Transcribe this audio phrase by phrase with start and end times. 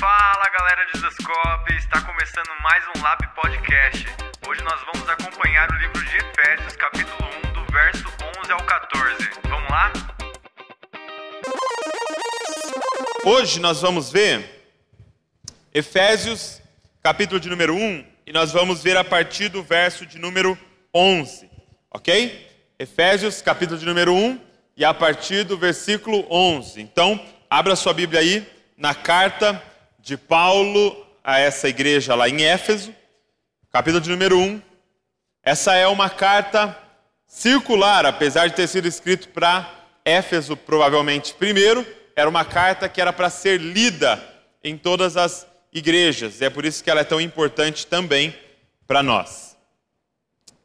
[0.00, 4.06] Fala galera de Descope, está começando mais um Lab Podcast.
[4.48, 8.06] Hoje nós vamos acompanhar o livro de Efésios, capítulo 1, do verso
[8.40, 9.30] 11 ao 14.
[9.46, 9.92] Vamos lá?
[13.26, 14.72] Hoje nós vamos ver
[15.74, 16.62] Efésios,
[17.02, 20.58] capítulo de número 1, e nós vamos ver a partir do verso de número
[20.94, 21.50] 11,
[21.90, 22.48] ok?
[22.78, 24.40] Efésios, capítulo de número 1,
[24.78, 26.80] e a partir do versículo 11.
[26.80, 29.62] Então, abra sua Bíblia aí na carta
[30.02, 32.94] de Paulo a essa igreja lá em Éfeso,
[33.70, 34.62] capítulo de número 1.
[35.42, 36.76] Essa é uma carta
[37.26, 39.70] circular, apesar de ter sido escrito para
[40.04, 41.86] Éfeso, provavelmente primeiro,
[42.16, 44.22] era uma carta que era para ser lida
[44.64, 48.34] em todas as igrejas, e é por isso que ela é tão importante também
[48.86, 49.56] para nós.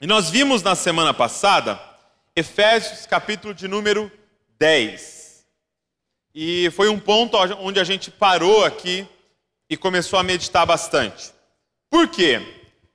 [0.02, 1.80] E nós vimos na semana passada
[2.36, 4.12] Efésios, capítulo de número
[4.58, 5.46] 10.
[6.34, 9.08] E foi um ponto onde a gente parou aqui
[9.70, 11.34] e começou a meditar bastante.
[11.90, 12.42] Por quê?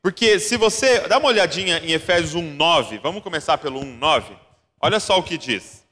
[0.02, 4.36] Porque se você dá uma olhadinha em Efésios 1:9, vamos começar pelo 1:9.
[4.80, 5.84] Olha só o que diz.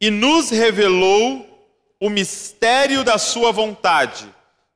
[0.00, 1.46] E nos revelou
[2.00, 4.26] o mistério da sua vontade,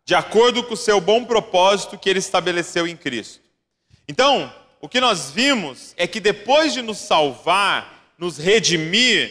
[0.04, 3.40] de acordo com o seu bom propósito que ele estabeleceu em Cristo.
[4.08, 9.30] Então, o que nós vimos é que depois de nos salvar, nos redimir,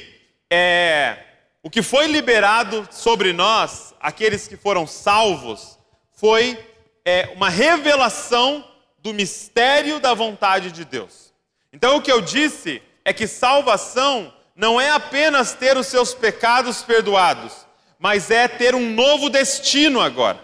[0.49, 1.17] é,
[1.61, 5.77] o que foi liberado sobre nós, aqueles que foram salvos,
[6.13, 6.57] foi
[7.03, 8.66] é, uma revelação
[8.99, 11.33] do mistério da vontade de Deus.
[11.71, 16.81] Então, o que eu disse é que salvação não é apenas ter os seus pecados
[16.81, 17.66] perdoados,
[17.97, 20.44] mas é ter um novo destino agora.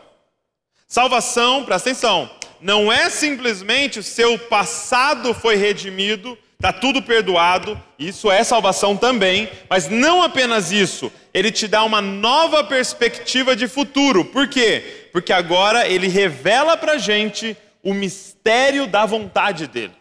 [0.88, 2.29] Salvação, presta atenção,
[2.61, 9.50] não é simplesmente o seu passado foi redimido, está tudo perdoado, isso é salvação também,
[9.70, 14.25] mas não apenas isso, ele te dá uma nova perspectiva de futuro.
[14.25, 15.09] Por quê?
[15.12, 19.94] Porque agora ele revela para a gente o mistério da vontade dele.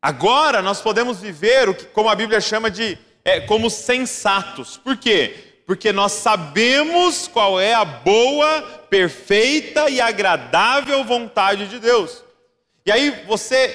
[0.00, 4.76] Agora nós podemos viver o que, como a Bíblia chama de é, como sensatos.
[4.76, 5.52] Por quê?
[5.66, 12.22] porque nós sabemos qual é a boa, perfeita e agradável vontade de Deus.
[12.84, 13.74] E aí você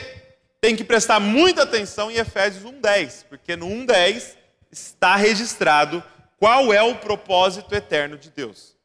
[0.68, 4.36] tem que prestar muita atenção em Efésios 1:10, porque no 1:10
[4.70, 6.04] está registrado
[6.38, 8.76] qual é o propósito eterno de Deus.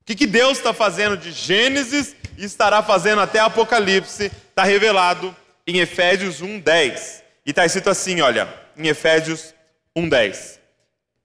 [0.00, 5.36] O que, que Deus está fazendo de Gênesis e estará fazendo até Apocalipse, está revelado
[5.68, 7.22] em Efésios 1:10.
[7.46, 9.54] E está escrito assim, olha, em Efésios
[9.96, 10.58] 1:10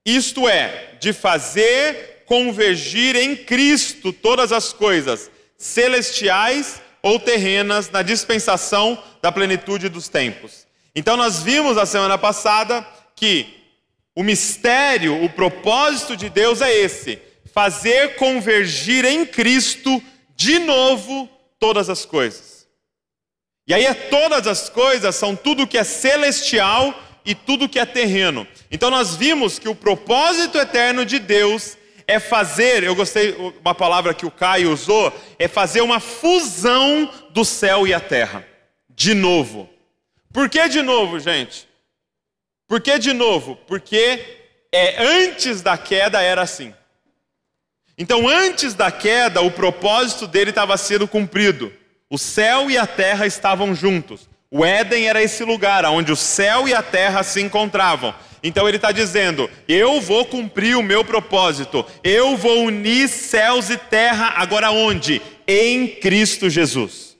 [0.05, 8.97] isto é, de fazer convergir em Cristo todas as coisas, celestiais ou terrenas, na dispensação
[9.21, 10.65] da plenitude dos tempos.
[10.95, 13.61] Então, nós vimos na semana passada que
[14.15, 17.21] o mistério, o propósito de Deus é esse:
[17.53, 20.01] fazer convergir em Cristo
[20.35, 22.65] de novo todas as coisas.
[23.67, 27.85] E aí, é todas as coisas são tudo que é celestial e tudo que é
[27.85, 28.47] terreno.
[28.69, 31.77] Então nós vimos que o propósito eterno de Deus
[32.07, 37.43] é fazer, eu gostei uma palavra que o Caio usou, é fazer uma fusão do
[37.45, 38.45] céu e a terra.
[38.89, 39.69] De novo.
[40.31, 41.67] Por que de novo, gente?
[42.67, 43.55] Por que de novo?
[43.67, 44.23] Porque
[44.71, 46.73] é antes da queda era assim.
[47.97, 51.71] Então, antes da queda, o propósito dele estava sendo cumprido.
[52.09, 54.27] O céu e a terra estavam juntos.
[54.55, 58.13] O Éden era esse lugar onde o céu e a terra se encontravam.
[58.43, 63.77] Então ele está dizendo: eu vou cumprir o meu propósito, eu vou unir céus e
[63.77, 65.19] terra, agora onde?
[65.47, 67.17] Em Cristo Jesus.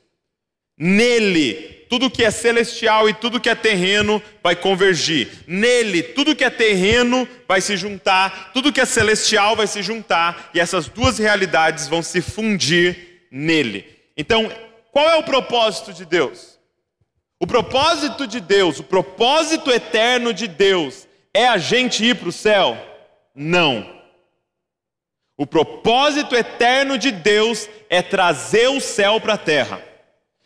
[0.77, 5.29] Nele, tudo que é celestial e tudo que é terreno vai convergir.
[5.47, 10.51] Nele, tudo que é terreno vai se juntar, tudo que é celestial vai se juntar,
[10.53, 13.87] e essas duas realidades vão se fundir nele.
[14.15, 14.51] Então,
[14.91, 16.52] qual é o propósito de Deus?
[17.43, 22.31] O propósito de Deus, o propósito eterno de Deus, é a gente ir para o
[22.31, 22.77] céu?
[23.35, 23.85] Não.
[25.35, 29.81] O propósito eterno de Deus é trazer o céu para a terra.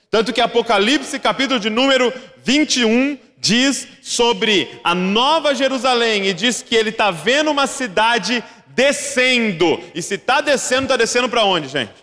[0.10, 6.76] Tanto que Apocalipse, capítulo de número 21, diz sobre a nova Jerusalém e diz que
[6.76, 9.80] ele está vendo uma cidade descendo.
[9.94, 11.94] E se está descendo, está descendo para onde, gente?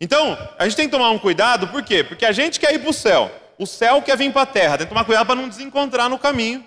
[0.00, 2.02] Então, a gente tem que tomar um cuidado, por quê?
[2.02, 4.78] Porque a gente quer ir para o céu o céu quer vir para a terra.
[4.78, 6.66] Tem que tomar cuidado para não desencontrar no caminho.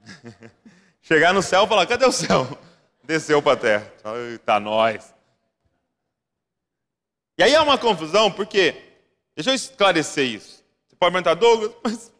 [1.02, 2.58] Chegar no céu e falar: cadê o céu?
[3.04, 3.92] Desceu para a terra.
[4.30, 5.14] Eita, nós.
[7.36, 8.74] E aí há uma confusão, porque,
[9.36, 10.64] deixa eu esclarecer isso.
[10.86, 12.12] Você pode perguntar, Douglas, mas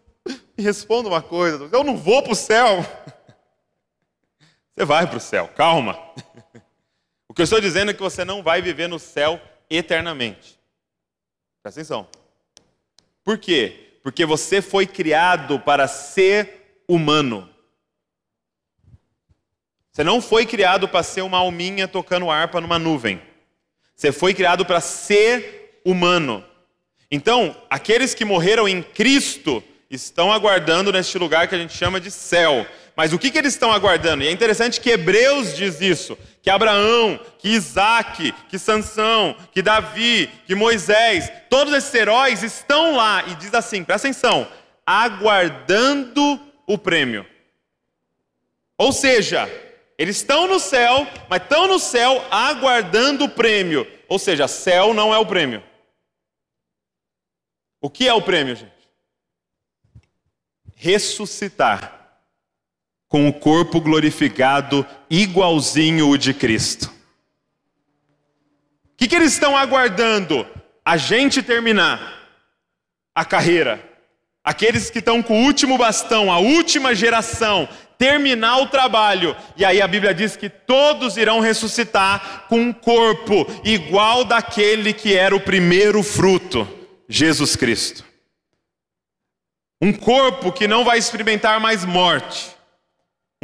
[0.57, 2.85] me responda uma coisa: eu não vou para o céu.
[4.77, 5.99] Você vai para o céu, calma.
[7.29, 9.41] O que eu estou dizendo é que você não vai viver no céu
[9.71, 10.59] eternamente.
[11.63, 12.24] Presta atenção.
[13.25, 13.99] Por quê?
[14.03, 17.49] Porque você foi criado para ser humano.
[19.91, 23.23] Você não foi criado para ser uma alminha tocando harpa numa nuvem.
[23.95, 26.45] Você foi criado para ser humano.
[27.11, 32.11] Então, aqueles que morreram em Cristo estão aguardando neste lugar que a gente chama de
[32.11, 32.67] céu.
[32.97, 34.23] Mas o que, que eles estão aguardando?
[34.23, 40.31] E é interessante que Hebreus diz isso, que Abraão, que Isaac, que Sansão, que Davi,
[40.47, 44.47] que Moisés, todos esses heróis estão lá e diz assim, presta atenção,
[44.87, 47.27] aguardando o prêmio.
[48.79, 49.49] Ou seja,
[49.99, 53.87] eles estão no céu, mas estão no céu aguardando o prêmio.
[54.09, 55.63] Ou seja, céu não é o prêmio.
[57.81, 58.73] O que é o prêmio, gente?
[60.77, 62.04] Ressuscitar
[63.15, 66.87] com o corpo glorificado igualzinho o de Cristo.
[66.87, 66.91] O
[68.97, 70.45] que, que eles estão aguardando?
[70.85, 72.29] A gente terminar
[73.15, 73.81] a carreira.
[74.43, 79.37] Aqueles que estão com o último bastão, a última geração, terminar o trabalho.
[79.57, 85.15] E aí a Bíblia diz que todos irão ressuscitar com um corpo igual daquele que
[85.15, 86.69] era o primeiro fruto.
[87.09, 88.05] Jesus Cristo.
[89.81, 92.54] Um corpo que não vai experimentar mais morte.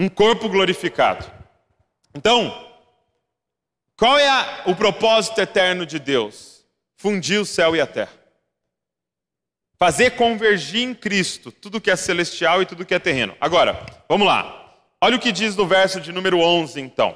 [0.01, 1.31] Um corpo glorificado.
[2.15, 2.67] Então,
[3.95, 6.65] qual é a, o propósito eterno de Deus?
[6.97, 8.19] Fundir o céu e a terra.
[9.79, 13.37] Fazer convergir em Cristo tudo que é celestial e tudo que é terreno.
[13.39, 14.75] Agora, vamos lá.
[15.03, 17.15] Olha o que diz no verso de número 11, então.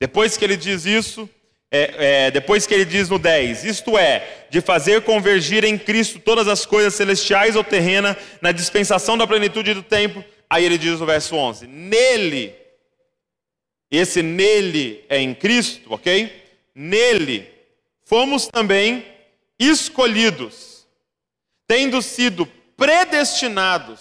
[0.00, 1.28] Depois que ele diz isso,
[1.70, 6.18] é, é, depois que ele diz no 10, isto é, de fazer convergir em Cristo
[6.18, 10.98] todas as coisas celestiais ou terrenas na dispensação da plenitude do tempo, aí ele diz
[10.98, 12.54] no verso 11: Nele,
[13.90, 16.30] esse nele é em Cristo, ok?
[16.74, 17.48] Nele
[18.04, 19.06] fomos também
[19.58, 20.84] escolhidos,
[21.68, 22.44] tendo sido
[22.76, 24.00] predestinados,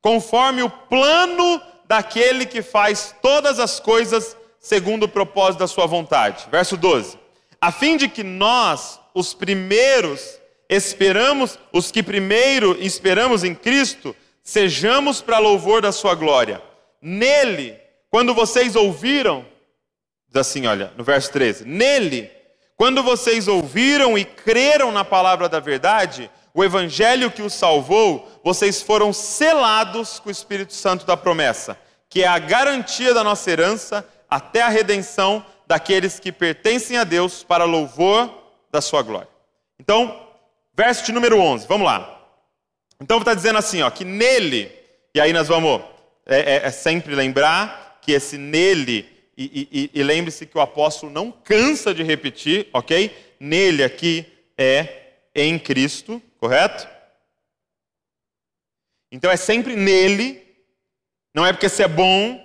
[0.00, 6.46] conforme o plano daquele que faz todas as coisas segundo o propósito da sua vontade.
[6.50, 7.18] Verso 12.
[7.60, 10.38] A fim de que nós, os primeiros,
[10.68, 14.14] esperamos, os que primeiro esperamos em Cristo,
[14.50, 16.60] sejamos para louvor da sua glória.
[17.00, 17.78] Nele,
[18.10, 19.46] quando vocês ouviram,
[20.26, 22.28] diz assim, olha, no verso 13: Nele,
[22.76, 28.82] quando vocês ouviram e creram na palavra da verdade, o evangelho que os salvou, vocês
[28.82, 34.04] foram selados com o Espírito Santo da promessa, que é a garantia da nossa herança
[34.28, 38.28] até a redenção daqueles que pertencem a Deus para louvor
[38.72, 39.28] da sua glória.
[39.78, 40.26] Então,
[40.74, 42.19] verso de número 11, vamos lá.
[43.00, 44.70] Então está dizendo assim, ó, que nele,
[45.14, 45.82] e aí nós vamos
[46.26, 51.10] é, é, é sempre lembrar que esse nele, e, e, e lembre-se que o apóstolo
[51.10, 53.34] não cansa de repetir, ok?
[53.40, 54.26] Nele aqui
[54.56, 56.86] é em Cristo, correto?
[59.10, 60.42] Então é sempre nele,
[61.34, 62.38] não é porque você é bom,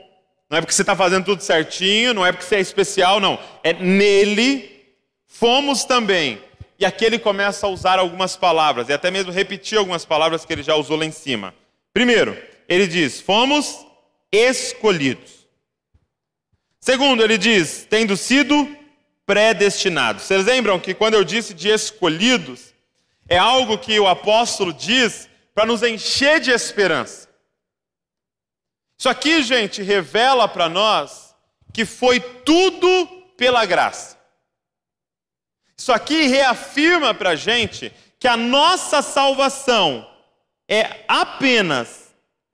[0.50, 3.38] não é porque você está fazendo tudo certinho, não é porque você é especial, não.
[3.64, 4.72] É nele
[5.28, 6.42] fomos também.
[6.78, 10.52] E aqui ele começa a usar algumas palavras, e até mesmo repetir algumas palavras que
[10.52, 11.54] ele já usou lá em cima.
[11.94, 12.38] Primeiro,
[12.68, 13.86] ele diz: fomos
[14.32, 15.48] escolhidos.
[16.80, 18.68] Segundo, ele diz: tendo sido
[19.26, 20.24] predestinados.
[20.24, 22.74] Vocês lembram que quando eu disse de escolhidos,
[23.28, 27.28] é algo que o apóstolo diz para nos encher de esperança.
[28.98, 31.34] Isso aqui, gente, revela para nós
[31.74, 34.18] que foi tudo pela graça.
[35.78, 40.08] Isso aqui reafirma para a gente que a nossa salvação
[40.68, 42.14] é apenas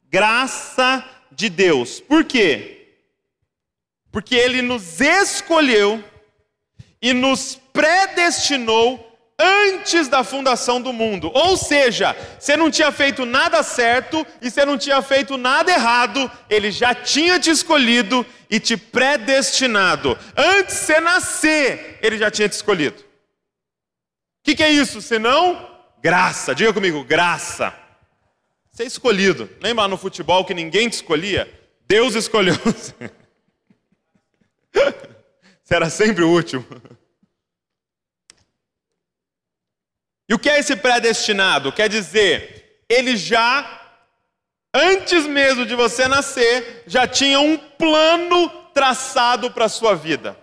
[0.09, 1.99] graça de Deus.
[1.99, 2.95] Por quê?
[4.11, 6.03] Porque Ele nos escolheu
[7.01, 9.07] e nos predestinou
[9.39, 11.31] antes da fundação do mundo.
[11.33, 16.29] Ou seja, você não tinha feito nada certo e você não tinha feito nada errado,
[16.49, 20.17] ele já tinha te escolhido e te predestinado.
[20.35, 23.10] Antes de você nascer, ele já tinha te escolhido.
[24.41, 25.01] O que, que é isso?
[25.01, 25.69] Senão,
[26.01, 26.55] graça.
[26.55, 27.73] Diga comigo, graça.
[28.71, 29.47] Ser escolhido.
[29.61, 31.47] Lembra no futebol que ninguém te escolhia?
[31.87, 33.11] Deus escolheu você.
[35.63, 36.65] Você era sempre o último.
[40.27, 41.71] E o que é esse predestinado?
[41.71, 43.93] Quer dizer, ele já,
[44.73, 50.40] antes mesmo de você nascer, já tinha um plano traçado para a sua vida.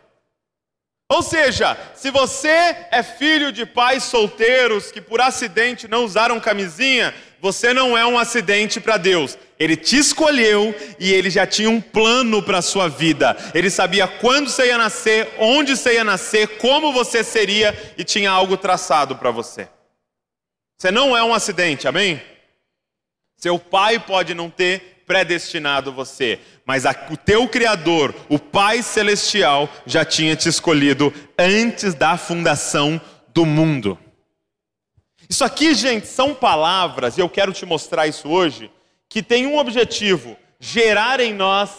[1.10, 7.14] Ou seja, se você é filho de pais solteiros que por acidente não usaram camisinha,
[7.40, 9.38] você não é um acidente para Deus.
[9.58, 13.34] Ele te escolheu e ele já tinha um plano para a sua vida.
[13.54, 18.30] Ele sabia quando você ia nascer, onde você ia nascer, como você seria e tinha
[18.30, 19.66] algo traçado para você.
[20.76, 22.22] Você não é um acidente, amém?
[23.38, 29.68] Seu pai pode não ter predestinado você, mas a, o teu Criador, o Pai Celestial,
[29.86, 33.98] já tinha te escolhido antes da fundação do mundo.
[35.28, 38.70] Isso aqui, gente, são palavras, e eu quero te mostrar isso hoje,
[39.08, 41.70] que tem um objetivo: gerar em nós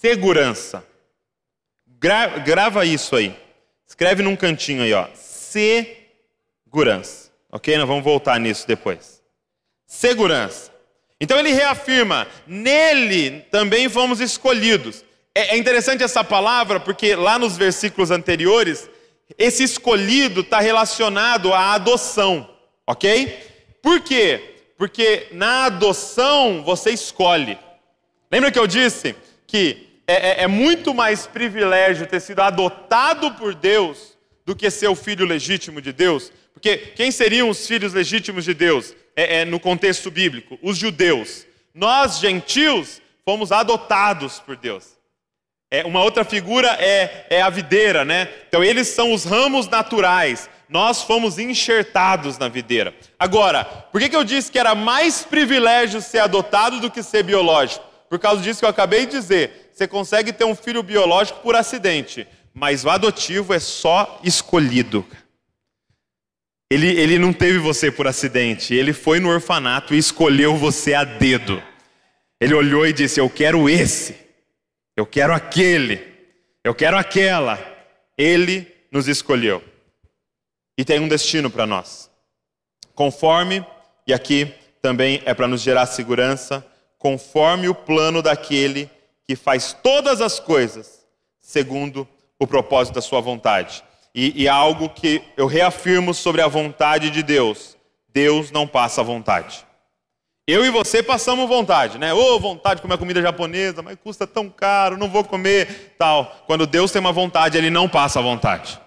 [0.00, 0.84] segurança.
[1.86, 3.34] Gra grava isso aí.
[3.86, 5.08] Escreve num cantinho aí, ó.
[5.14, 5.98] Segurança.
[7.50, 7.76] Ok?
[7.78, 9.22] Nós vamos voltar nisso depois.
[9.86, 10.77] Segurança.
[11.20, 15.04] Então ele reafirma: nele também fomos escolhidos.
[15.34, 18.88] É, é interessante essa palavra porque lá nos versículos anteriores,
[19.36, 22.48] esse escolhido está relacionado à adoção,
[22.86, 23.38] ok?
[23.82, 24.56] Por quê?
[24.76, 27.58] Porque na adoção você escolhe.
[28.30, 29.14] Lembra que eu disse
[29.46, 34.88] que é, é, é muito mais privilégio ter sido adotado por Deus do que ser
[34.88, 36.32] o filho legítimo de Deus?
[36.54, 38.94] Porque quem seriam os filhos legítimos de Deus?
[39.18, 41.44] É, é, no contexto bíblico, os judeus.
[41.74, 44.96] Nós, gentios, fomos adotados por Deus.
[45.72, 48.28] É, uma outra figura é, é a videira, né?
[48.46, 50.48] Então, eles são os ramos naturais.
[50.68, 52.94] Nós fomos enxertados na videira.
[53.18, 57.24] Agora, por que, que eu disse que era mais privilégio ser adotado do que ser
[57.24, 57.84] biológico?
[58.08, 59.72] Por causa disso que eu acabei de dizer.
[59.74, 65.04] Você consegue ter um filho biológico por acidente, mas o adotivo é só escolhido.
[66.70, 71.02] Ele, ele não teve você por acidente, ele foi no orfanato e escolheu você a
[71.02, 71.62] dedo.
[72.40, 74.16] Ele olhou e disse: Eu quero esse,
[74.96, 76.00] eu quero aquele,
[76.62, 77.58] eu quero aquela.
[78.16, 79.62] Ele nos escolheu
[80.76, 82.10] e tem um destino para nós.
[82.94, 83.64] Conforme,
[84.06, 86.64] e aqui também é para nos gerar segurança,
[86.98, 88.90] conforme o plano daquele
[89.26, 91.06] que faz todas as coisas
[91.40, 92.06] segundo
[92.38, 93.82] o propósito da sua vontade.
[94.20, 97.76] E, e algo que eu reafirmo sobre a vontade de Deus:
[98.12, 99.64] Deus não passa vontade.
[100.44, 102.12] Eu e você passamos vontade, né?
[102.12, 106.42] Ô, oh, vontade de comer comida japonesa, mas custa tão caro, não vou comer, tal.
[106.48, 108.80] Quando Deus tem uma vontade, Ele não passa vontade.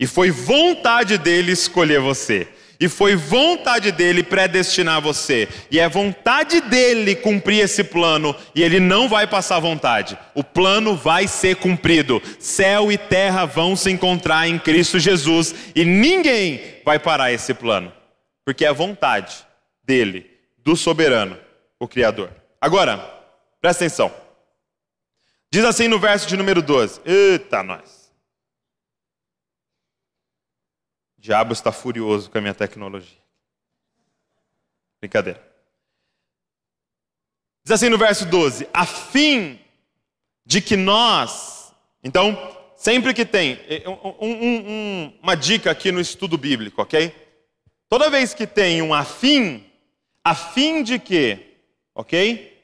[0.00, 2.48] E foi vontade dele escolher você.
[2.80, 5.48] E foi vontade dele predestinar você.
[5.70, 8.34] E é vontade dele cumprir esse plano.
[8.54, 10.16] E ele não vai passar vontade.
[10.32, 12.22] O plano vai ser cumprido.
[12.38, 15.54] Céu e terra vão se encontrar em Cristo Jesus.
[15.74, 17.92] E ninguém vai parar esse plano.
[18.44, 19.34] Porque é vontade
[19.82, 21.36] dele, do soberano,
[21.80, 22.30] o Criador.
[22.60, 22.98] Agora,
[23.60, 24.12] presta atenção.
[25.50, 27.97] Diz assim no verso de número 12: Eita, nós.
[31.18, 33.18] Diabo está furioso com a minha tecnologia.
[35.00, 35.42] Brincadeira.
[37.64, 39.60] Diz assim no verso 12: a fim
[40.46, 41.74] de que nós.
[42.02, 43.58] Então, sempre que tem.
[43.86, 47.14] Um, um, um, uma dica aqui no estudo bíblico, ok?
[47.88, 49.64] Toda vez que tem um afim,
[50.24, 51.56] a fim de quê?
[51.94, 52.56] Ok?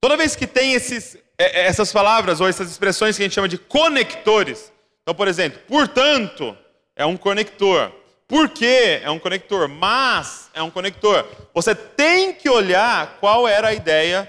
[0.00, 3.34] Toda vez que tem esses, é, é, essas palavras ou essas expressões que a gente
[3.34, 4.72] chama de conectores.
[5.02, 6.56] Então, por exemplo, portanto,
[6.96, 7.92] é um conector.
[8.26, 9.68] Por que é um conector?
[9.68, 11.24] Mas é um conector.
[11.54, 14.28] Você tem que olhar qual era a ideia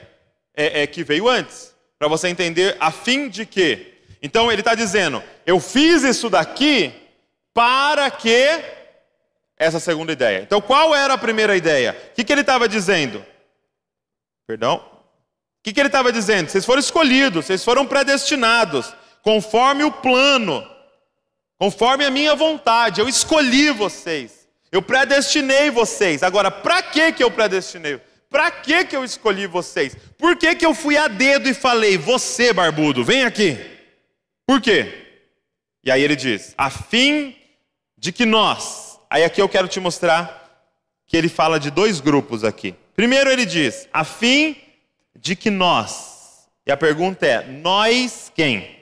[0.53, 3.95] é, é, que veio antes, para você entender a fim de quê.
[4.21, 6.93] Então ele está dizendo: eu fiz isso daqui
[7.53, 8.63] para que
[9.57, 10.41] essa segunda ideia.
[10.41, 11.97] Então qual era a primeira ideia?
[12.11, 13.25] O que, que ele estava dizendo?
[14.45, 14.75] Perdão?
[14.75, 16.49] O que, que ele estava dizendo?
[16.49, 18.93] Vocês foram escolhidos, vocês foram predestinados,
[19.23, 20.65] conforme o plano
[21.57, 23.01] conforme a minha vontade.
[23.01, 26.23] Eu escolhi vocês, eu predestinei vocês.
[26.23, 27.99] Agora, para que que eu predestinei?
[28.29, 29.95] Para que que eu escolhi vocês?
[30.17, 33.57] Por que que eu fui a dedo e falei: "Você, barbudo, vem aqui"?
[34.45, 35.05] Por quê?
[35.83, 37.35] E aí ele diz: "A fim
[37.97, 38.99] de que nós".
[39.09, 40.45] Aí aqui eu quero te mostrar
[41.05, 42.75] que ele fala de dois grupos aqui.
[42.95, 44.57] Primeiro ele diz: "A fim
[45.15, 46.47] de que nós".
[46.65, 48.76] E a pergunta é: nós quem?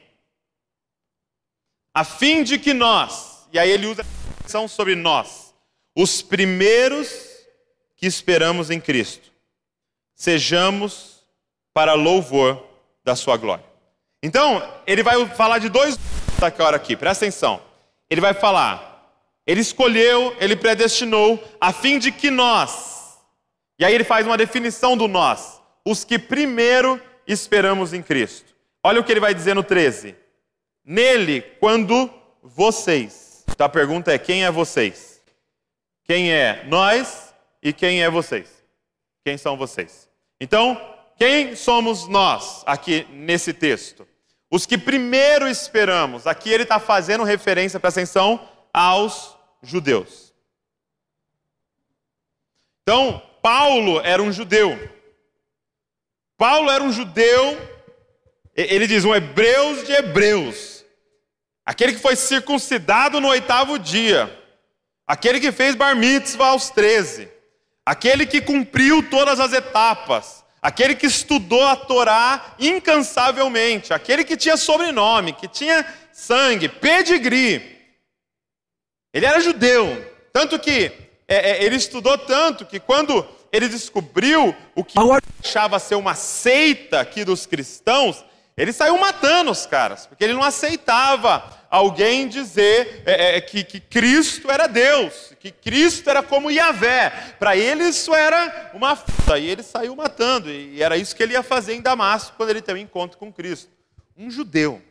[1.96, 5.56] A fim de que nós, e aí ele usa a expressão sobre nós,
[5.96, 7.08] os primeiros
[7.96, 9.32] que esperamos em Cristo,
[10.14, 11.24] sejamos
[11.74, 12.62] para louvor
[13.02, 13.64] da sua glória.
[14.22, 15.98] Então, ele vai falar de dois
[16.42, 17.62] agora aqui, presta atenção.
[18.10, 19.10] Ele vai falar,
[19.48, 23.20] ele escolheu, ele predestinou, a fim de que nós,
[23.80, 28.54] e aí ele faz uma definição do nós, os que primeiro esperamos em Cristo.
[28.84, 30.25] Olha o que ele vai dizer no 13
[30.86, 32.10] Nele, quando
[32.44, 33.44] vocês.
[33.50, 35.22] Então a pergunta é: quem é vocês?
[36.04, 38.64] Quem é nós e quem é vocês?
[39.24, 40.08] Quem são vocês?
[40.40, 40.80] Então,
[41.18, 44.08] quem somos nós aqui nesse texto?
[44.52, 46.28] Os que primeiro esperamos.
[46.28, 50.34] Aqui ele está fazendo referência, presta atenção, aos judeus.
[52.84, 54.78] Então, Paulo era um judeu.
[56.38, 57.58] Paulo era um judeu,
[58.54, 60.75] ele diz, um hebreus de hebreus.
[61.66, 64.32] Aquele que foi circuncidado no oitavo dia.
[65.08, 67.28] Aquele que fez bar mitzvah aos 13.
[67.86, 70.44] Aquele que cumpriu todas as etapas.
[70.62, 73.94] Aquele que estudou a Torá incansavelmente.
[73.94, 77.76] Aquele que tinha sobrenome, que tinha sangue, pedigree.
[79.14, 80.14] Ele era judeu.
[80.32, 80.92] Tanto que
[81.28, 84.98] é, é, ele estudou tanto que quando ele descobriu o que
[85.44, 88.24] achava ser uma seita aqui dos cristãos,
[88.58, 93.82] ele saiu matando os caras, porque ele não aceitava alguém dizer é, é, que, que,
[93.82, 97.36] Cristo era Deus, que Cristo era como Yahvé.
[97.38, 99.04] Para ele isso era uma f...
[99.38, 102.62] e ele saiu matando, e era isso que ele ia fazer em Damasco quando ele
[102.62, 103.70] teve um encontro com Cristo.
[104.16, 104.82] Um judeu.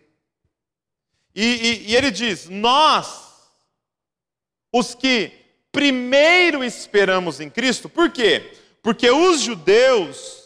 [1.34, 3.32] E, e, e ele diz: Nós,
[4.70, 5.32] os que
[5.72, 8.52] primeiro esperamos em Cristo, por quê?
[8.82, 10.43] Porque os judeus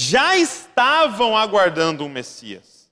[0.00, 2.88] já estavam aguardando um Messias.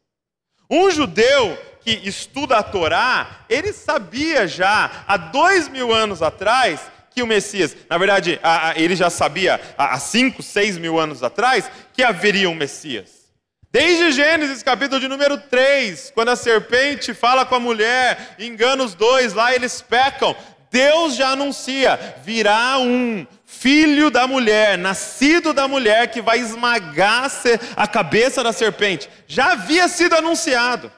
[0.69, 7.23] Um judeu que estuda a Torá, ele sabia já, há dois mil anos atrás, que
[7.23, 8.39] o Messias, na verdade,
[8.77, 13.27] ele já sabia há cinco, seis mil anos atrás, que haveria um Messias.
[13.73, 18.95] Desde Gênesis, capítulo de número 3, quando a serpente fala com a mulher, engana os
[18.95, 20.37] dois, lá eles pecam.
[20.71, 23.27] Deus já anuncia: virá um
[23.61, 27.31] filho da mulher, nascido da mulher, que vai esmagar
[27.77, 29.09] a cabeça da serpente.
[29.27, 30.93] Já havia sido anunciado.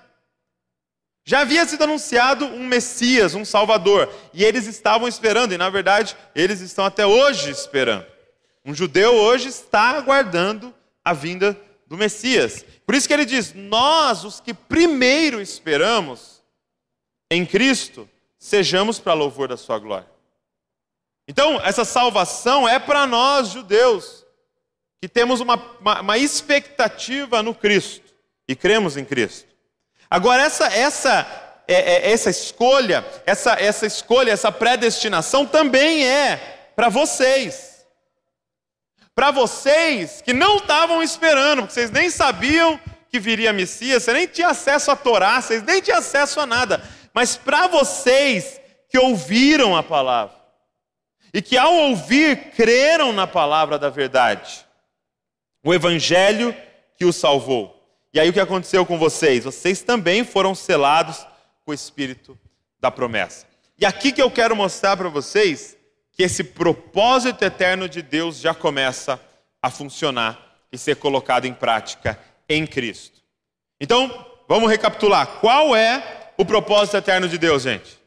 [1.24, 6.16] Já havia sido anunciado um Messias, um Salvador, e eles estavam esperando, e na verdade
[6.34, 8.06] eles estão até hoje esperando.
[8.64, 10.74] Um judeu hoje está aguardando
[11.04, 12.64] a vinda do Messias.
[12.84, 16.42] Por isso que ele diz: Nós, os que primeiro esperamos
[17.30, 20.19] em Cristo, sejamos para louvor da Sua glória.
[21.30, 24.26] Então, essa salvação é para nós, judeus,
[25.00, 28.12] que temos uma, uma, uma expectativa no Cristo
[28.48, 29.46] e cremos em Cristo.
[30.10, 36.88] Agora, essa, essa, é, é, essa escolha, essa, essa escolha, essa predestinação também é para
[36.88, 37.86] vocês.
[39.14, 44.26] Para vocês que não estavam esperando, porque vocês nem sabiam que viria Messias, você nem
[44.26, 46.82] tinha acesso a Torá, vocês nem tinham acesso a nada.
[47.14, 50.39] Mas para vocês que ouviram a palavra,
[51.32, 54.64] e que ao ouvir creram na palavra da verdade,
[55.64, 56.54] o evangelho
[56.96, 57.76] que os salvou.
[58.12, 59.44] E aí o que aconteceu com vocês?
[59.44, 61.24] Vocês também foram selados
[61.64, 62.38] com o espírito
[62.80, 63.46] da promessa.
[63.78, 65.76] E aqui que eu quero mostrar para vocês
[66.12, 69.20] que esse propósito eterno de Deus já começa
[69.62, 70.38] a funcionar
[70.72, 73.20] e ser colocado em prática em Cristo.
[73.80, 75.38] Então, vamos recapitular.
[75.40, 77.98] Qual é o propósito eterno de Deus, gente?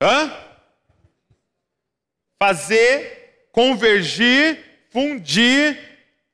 [0.00, 0.51] Hã?
[2.42, 4.58] Fazer convergir,
[4.90, 5.78] fundir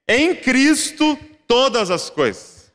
[0.08, 2.72] em Cristo todas as coisas.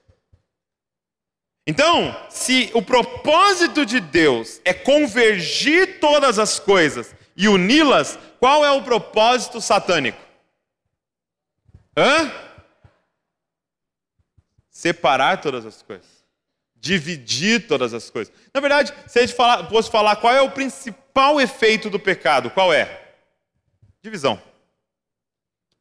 [1.66, 8.70] Então, se o propósito de Deus é convergir todas as coisas e uni-las, qual é
[8.70, 10.22] o propósito satânico?
[11.98, 12.32] Hã?
[14.70, 16.24] Separar todas as coisas.
[16.76, 18.32] Dividir todas as coisas.
[18.54, 19.36] Na verdade, se a gente
[19.72, 23.02] fosse falar qual é o principal efeito do pecado, qual é?
[24.04, 24.38] Divisão.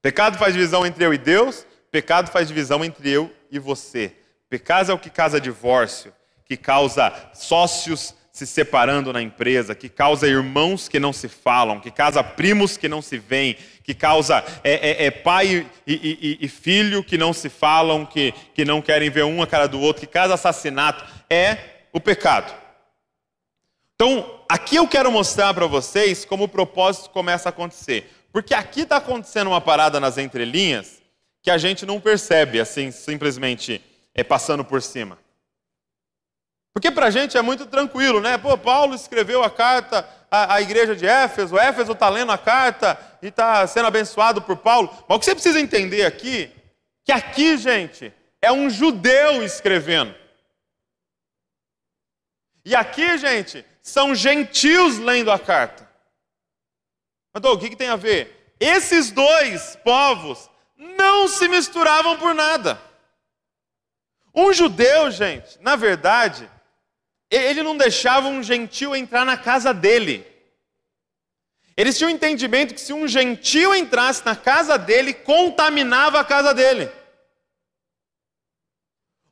[0.00, 4.12] Pecado faz divisão entre eu e Deus, Pecado faz divisão entre eu e você.
[4.48, 10.28] Pecado é o que causa divórcio, que causa sócios se separando na empresa, que causa
[10.28, 15.04] irmãos que não se falam, que causa primos que não se veem, que causa é,
[15.04, 19.10] é, é pai e, e, e, filho que não se falam, que, que não querem
[19.10, 21.04] ver um a cara do outro, que causa assassinato.
[21.28, 21.58] É
[21.92, 22.61] o pecado.
[24.04, 28.12] Então, aqui eu quero mostrar para vocês como o propósito começa a acontecer.
[28.32, 31.00] Porque aqui está acontecendo uma parada nas entrelinhas
[31.40, 33.80] que a gente não percebe assim, simplesmente
[34.12, 35.16] é, passando por cima.
[36.74, 38.36] Porque para a gente é muito tranquilo, né?
[38.36, 42.98] Pô, Paulo escreveu a carta à, à igreja de Éfeso, Éfeso está lendo a carta
[43.22, 44.90] e está sendo abençoado por Paulo.
[45.08, 46.50] Mas o que você precisa entender aqui,
[47.04, 50.12] que aqui, gente, é um judeu escrevendo.
[52.64, 55.90] E aqui, gente, são gentios lendo a carta.
[57.34, 58.54] Mas, o que, que tem a ver?
[58.60, 62.80] Esses dois povos não se misturavam por nada.
[64.34, 66.48] Um judeu, gente, na verdade,
[67.28, 70.26] ele não deixava um gentil entrar na casa dele.
[71.76, 76.54] Eles tinham o entendimento que se um gentil entrasse na casa dele, contaminava a casa
[76.54, 76.90] dele.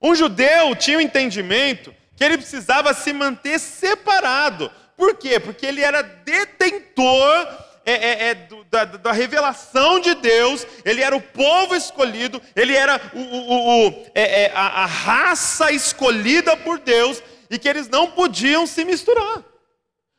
[0.03, 4.71] Um judeu tinha o entendimento que ele precisava se manter separado.
[4.95, 5.41] Por quê?
[5.41, 7.49] Porque ele era detentor
[7.87, 12.77] é, é, é, do, da, da, revelação de Deus, ele era o povo escolhido, ele
[12.77, 17.89] era o, o, o é, é, a, a raça escolhida por Deus, e que eles
[17.89, 19.43] não podiam se misturar.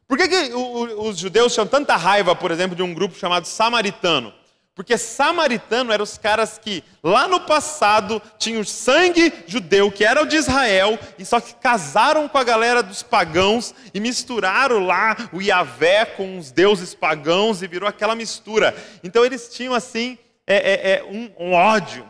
[0.07, 4.33] Por que, que os judeus tinham tanta raiva, por exemplo, de um grupo chamado samaritano?
[4.81, 10.25] Porque samaritano eram os caras que lá no passado tinham sangue judeu, que era o
[10.25, 15.39] de Israel, e só que casaram com a galera dos pagãos e misturaram lá o
[15.39, 18.75] Iavé com os deuses pagãos e virou aquela mistura.
[19.03, 20.17] Então eles tinham assim
[20.47, 22.09] é, é, é, um, um ódio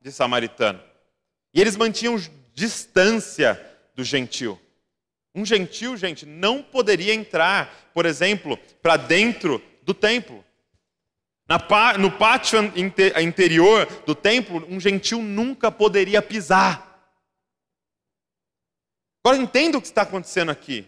[0.00, 0.80] de samaritano.
[1.52, 2.18] E eles mantinham
[2.54, 3.60] distância
[3.94, 4.58] do gentil.
[5.34, 10.45] Um gentil, gente, não poderia entrar, por exemplo, para dentro do templo.
[11.98, 12.58] No pátio
[13.20, 16.84] interior do templo, um gentil nunca poderia pisar.
[19.24, 20.86] Agora entenda o que está acontecendo aqui.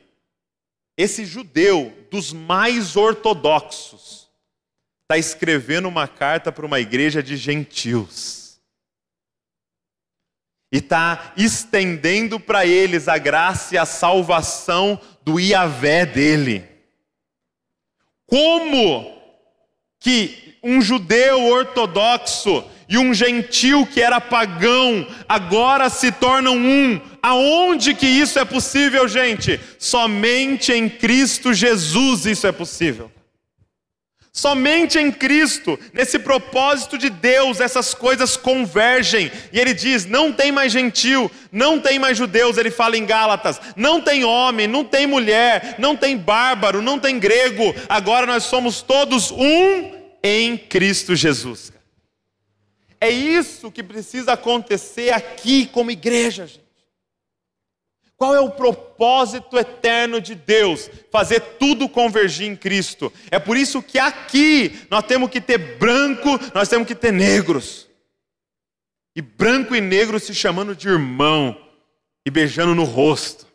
[0.96, 4.28] Esse judeu dos mais ortodoxos
[5.02, 8.48] está escrevendo uma carta para uma igreja de gentios
[10.70, 16.68] e está estendendo para eles a graça e a salvação do Iavé dele.
[18.26, 19.18] Como
[19.98, 27.00] que um judeu ortodoxo e um gentil que era pagão agora se tornam um?
[27.22, 29.60] Aonde que isso é possível, gente?
[29.78, 33.10] Somente em Cristo Jesus isso é possível.
[34.38, 39.32] Somente em Cristo, nesse propósito de Deus, essas coisas convergem.
[39.52, 42.56] E ele diz: não tem mais gentil, não tem mais judeus.
[42.56, 47.18] Ele fala em Gálatas: não tem homem, não tem mulher, não tem bárbaro, não tem
[47.18, 47.74] grego.
[47.88, 49.97] Agora nós somos todos um
[50.28, 51.72] em Cristo Jesus.
[53.00, 56.68] É isso que precisa acontecer aqui como igreja, gente.
[58.16, 60.90] Qual é o propósito eterno de Deus?
[61.08, 63.12] Fazer tudo convergir em Cristo.
[63.30, 67.86] É por isso que aqui nós temos que ter branco, nós temos que ter negros.
[69.14, 71.56] E branco e negro se chamando de irmão
[72.26, 73.46] e beijando no rosto.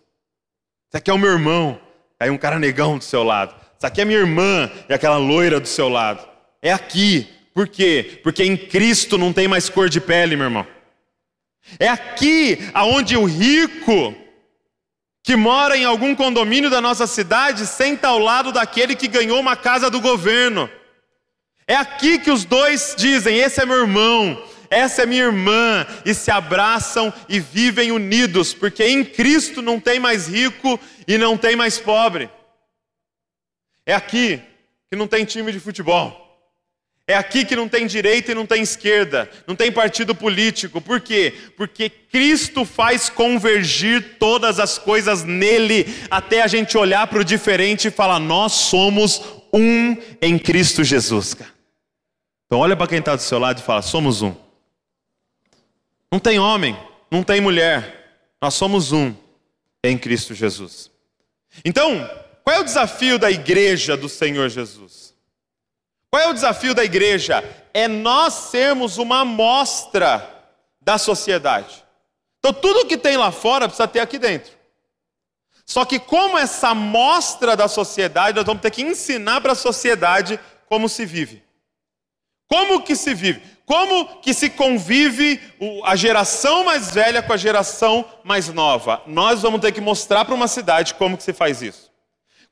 [0.88, 1.77] Isso aqui é o meu irmão,
[2.17, 3.53] aí um cara negão do seu lado.
[3.77, 6.32] Isso aqui é minha irmã e aquela loira do seu lado.
[6.63, 7.28] É aqui.
[7.54, 8.21] Por quê?
[8.23, 10.65] Porque em Cristo não tem mais cor de pele, meu irmão.
[11.78, 14.15] É aqui aonde o rico
[15.21, 19.56] que mora em algum condomínio da nossa cidade senta ao lado daquele que ganhou uma
[19.56, 20.69] casa do governo.
[21.67, 26.13] É aqui que os dois dizem: Esse é meu irmão, essa é minha irmã, e
[26.13, 31.56] se abraçam e vivem unidos, porque em Cristo não tem mais rico e não tem
[31.56, 32.30] mais pobre.
[33.86, 34.41] É aqui
[34.89, 36.22] que não tem time de futebol.
[37.05, 40.79] É aqui que não tem direita e não tem esquerda, não tem partido político.
[40.79, 41.33] Por quê?
[41.57, 47.89] Porque Cristo faz convergir todas as coisas nele, até a gente olhar para o diferente
[47.89, 49.21] e falar: nós somos
[49.53, 51.35] um em Cristo Jesus.
[52.45, 54.33] Então, olha para quem está do seu lado e fala: somos um.
[56.09, 56.77] Não tem homem,
[57.11, 59.13] não tem mulher, nós somos um
[59.83, 60.89] em Cristo Jesus.
[61.65, 62.09] Então,
[62.45, 65.02] qual é o desafio da igreja do Senhor Jesus?
[66.13, 67.43] Qual é o desafio da igreja?
[67.73, 70.23] É nós sermos uma amostra
[70.80, 71.84] da sociedade.
[72.38, 74.52] Então, tudo que tem lá fora precisa ter aqui dentro.
[75.65, 80.39] Só que, como essa amostra da sociedade, nós vamos ter que ensinar para a sociedade
[80.69, 81.41] como se vive.
[82.47, 83.41] Como que se vive?
[83.65, 85.41] Como que se convive
[85.84, 89.02] a geração mais velha com a geração mais nova?
[89.08, 91.91] Nós vamos ter que mostrar para uma cidade como que se faz isso.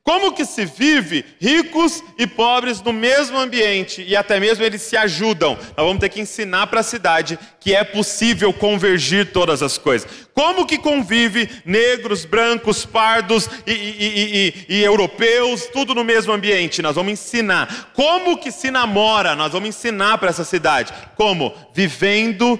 [0.04, 4.96] Como que se vive ricos e pobres no mesmo ambiente e até mesmo eles se
[4.96, 5.54] ajudam?
[5.54, 10.10] Nós vamos ter que ensinar para a cidade que é possível convergir todas as coisas.
[10.34, 16.82] Como que convive negros, brancos, pardos e, e, e, e europeus, tudo no mesmo ambiente?
[16.82, 17.92] Nós vamos ensinar.
[17.94, 19.36] Como que se namora?
[19.36, 20.92] Nós vamos ensinar para essa cidade.
[21.14, 21.54] Como?
[21.72, 22.58] Vivendo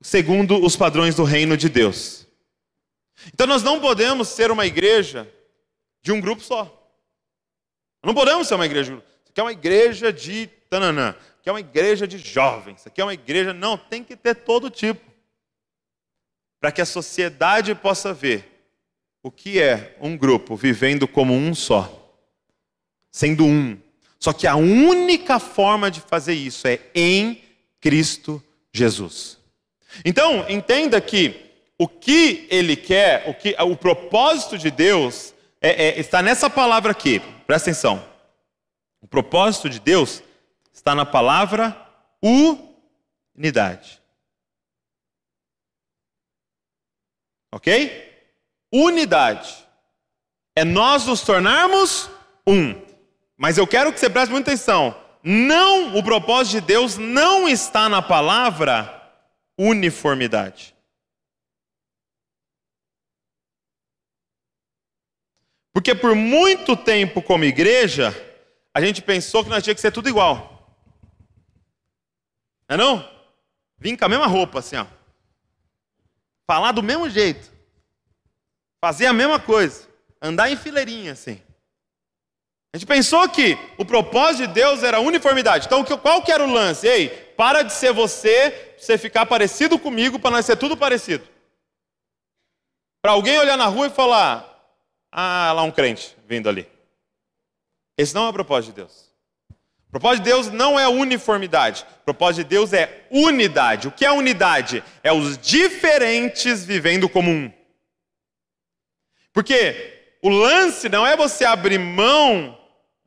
[0.00, 2.26] segundo os padrões do reino de Deus.
[3.34, 5.28] Então nós não podemos ser uma igreja
[6.02, 6.76] de um grupo só.
[8.02, 8.94] Não podemos ser uma igreja.
[8.94, 11.10] Isso aqui é uma igreja de tananã.
[11.18, 12.80] Isso aqui é uma igreja de jovens.
[12.80, 13.52] Isso aqui é uma igreja.
[13.52, 15.04] Não, tem que ter todo tipo.
[16.58, 18.50] Para que a sociedade possa ver
[19.22, 22.14] o que é um grupo vivendo como um só.
[23.10, 23.78] Sendo um.
[24.18, 27.42] Só que a única forma de fazer isso é em
[27.80, 29.38] Cristo Jesus.
[30.04, 36.00] Então, entenda que o que ele quer, o, que, o propósito de Deus é, é,
[36.00, 38.04] está nessa palavra aqui, presta atenção.
[39.00, 40.22] O propósito de Deus
[40.72, 41.76] está na palavra
[42.22, 44.00] unidade.
[47.52, 48.08] Ok?
[48.72, 49.66] Unidade.
[50.54, 52.10] É nós nos tornarmos
[52.46, 52.80] um.
[53.36, 54.94] Mas eu quero que você preste muita atenção.
[55.22, 59.00] Não, o propósito de Deus não está na palavra
[59.58, 60.74] uniformidade.
[65.72, 68.14] Porque por muito tempo, como igreja,
[68.74, 70.78] a gente pensou que nós tinha que ser tudo igual.
[72.68, 73.10] Não é não?
[73.78, 74.86] Vim com a mesma roupa, assim, ó.
[76.46, 77.50] Falar do mesmo jeito.
[78.80, 79.88] Fazer a mesma coisa.
[80.20, 81.40] Andar em fileirinha, assim.
[82.72, 85.66] A gente pensou que o propósito de Deus era uniformidade.
[85.66, 86.86] Então, qual que era o lance?
[86.86, 91.26] Ei, para de ser você, você ficar parecido comigo, para nós ser tudo parecido.
[93.02, 94.49] Para alguém olhar na rua e falar,
[95.12, 96.68] ah, lá um crente vindo ali.
[97.96, 99.10] Esse não é o propósito de Deus.
[99.88, 101.84] O propósito de Deus não é uniformidade.
[102.02, 103.88] O propósito de Deus é unidade.
[103.88, 104.84] O que é unidade?
[105.02, 107.52] É os diferentes vivendo como um.
[109.32, 112.56] Porque o lance não é você abrir mão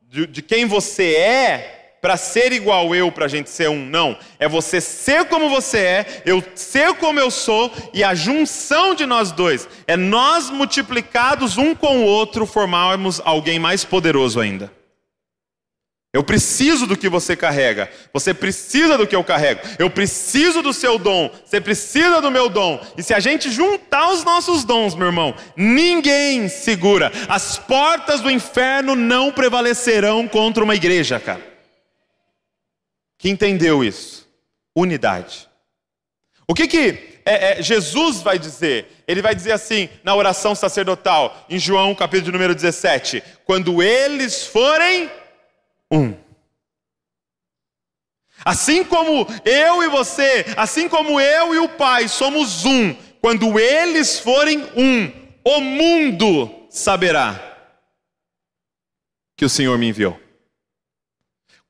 [0.02, 3.86] de, de quem você é para ser igual eu, para a gente ser um.
[3.86, 4.14] Não.
[4.38, 9.06] É você ser como você é, eu ser como eu sou, e a junção de
[9.06, 9.66] nós dois.
[9.86, 14.70] É nós multiplicados um com o outro formarmos alguém mais poderoso ainda.
[16.12, 17.90] Eu preciso do que você carrega.
[18.12, 19.62] Você precisa do que eu carrego.
[19.78, 21.30] Eu preciso do seu dom.
[21.42, 22.84] Você precisa do meu dom.
[22.98, 27.10] E se a gente juntar os nossos dons, meu irmão, ninguém segura.
[27.30, 31.53] As portas do inferno não prevalecerão contra uma igreja, cara
[33.24, 34.28] que entendeu isso?
[34.76, 35.48] Unidade.
[36.46, 39.02] O que, que é, é, Jesus vai dizer?
[39.08, 45.10] Ele vai dizer assim na oração sacerdotal, em João capítulo número 17: quando eles forem
[45.90, 46.14] um.
[48.44, 54.18] Assim como eu e você, assim como eu e o Pai somos um, quando eles
[54.18, 55.10] forem um,
[55.42, 57.40] o mundo saberá
[59.34, 60.23] que o Senhor me enviou.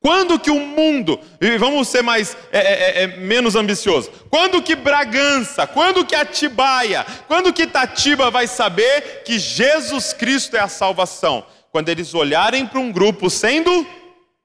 [0.04, 4.62] Quando que o mundo, e vamos ser mais é, é, é, é, menos ambicioso, quando
[4.62, 10.68] que Bragança, quando que Atibaia, quando que Itatiba vai saber que Jesus Cristo é a
[10.68, 11.46] salvação?
[11.72, 13.70] Quando eles olharem para um grupo sendo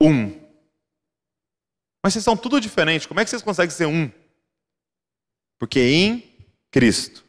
[0.02, 0.40] um.
[2.02, 4.10] Mas vocês são tudo diferente, como é que vocês conseguem ser um?
[5.60, 6.24] Porque em
[6.72, 7.22] Cristo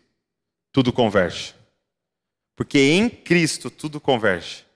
[0.70, 1.52] tudo converge.
[2.54, 4.69] Porque em Cristo tudo converge.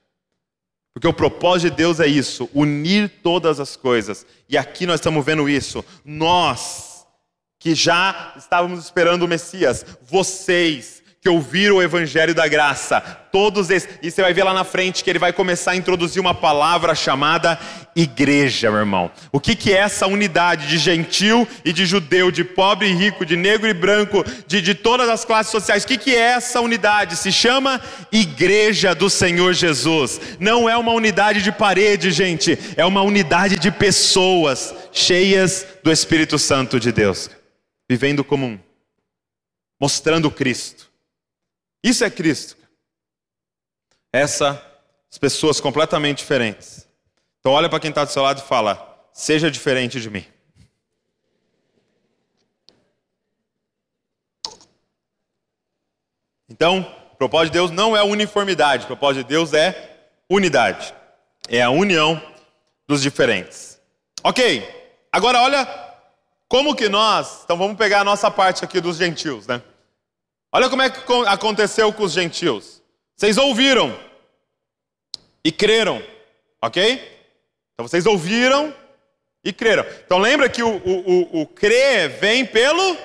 [0.95, 4.25] Porque o propósito de Deus é isso, unir todas as coisas.
[4.47, 5.83] E aqui nós estamos vendo isso.
[6.05, 7.05] Nós,
[7.59, 10.94] que já estávamos esperando o Messias, vocês,
[11.25, 15.03] que ouviram o Evangelho da Graça, todos esses, e você vai ver lá na frente
[15.03, 17.59] que ele vai começar a introduzir uma palavra chamada
[17.95, 19.09] igreja, meu irmão.
[19.31, 23.25] O que, que é essa unidade de gentil e de judeu, de pobre e rico,
[23.25, 25.83] de negro e branco, de, de todas as classes sociais?
[25.83, 27.15] O que, que é essa unidade?
[27.15, 30.21] Se chama Igreja do Senhor Jesus.
[30.39, 36.37] Não é uma unidade de parede, gente, é uma unidade de pessoas cheias do Espírito
[36.37, 37.31] Santo de Deus,
[37.89, 38.59] vivendo como um,
[39.81, 40.93] mostrando Cristo.
[41.85, 42.57] Isso é Cristo.
[44.11, 44.57] Essas
[45.19, 46.87] pessoas completamente diferentes.
[47.39, 50.25] Então olha para quem está do seu lado e fala: seja diferente de mim.
[56.49, 56.81] Então,
[57.13, 60.91] o propósito de Deus não é uniformidade, o propósito de Deus é unidade.
[61.47, 62.19] É a união
[62.87, 63.79] dos diferentes.
[64.23, 64.67] Ok,
[65.11, 65.67] agora olha
[66.47, 69.61] como que nós, então vamos pegar a nossa parte aqui dos gentios, né?
[70.55, 72.81] Olha como é que aconteceu com os gentios.
[73.13, 73.93] Vocês ouviram
[75.43, 76.01] e creram,
[76.61, 76.93] ok?
[77.73, 78.73] Então vocês ouviram
[79.43, 79.85] e creram.
[80.05, 82.97] Então lembra que o, o, o, o crer vem pelo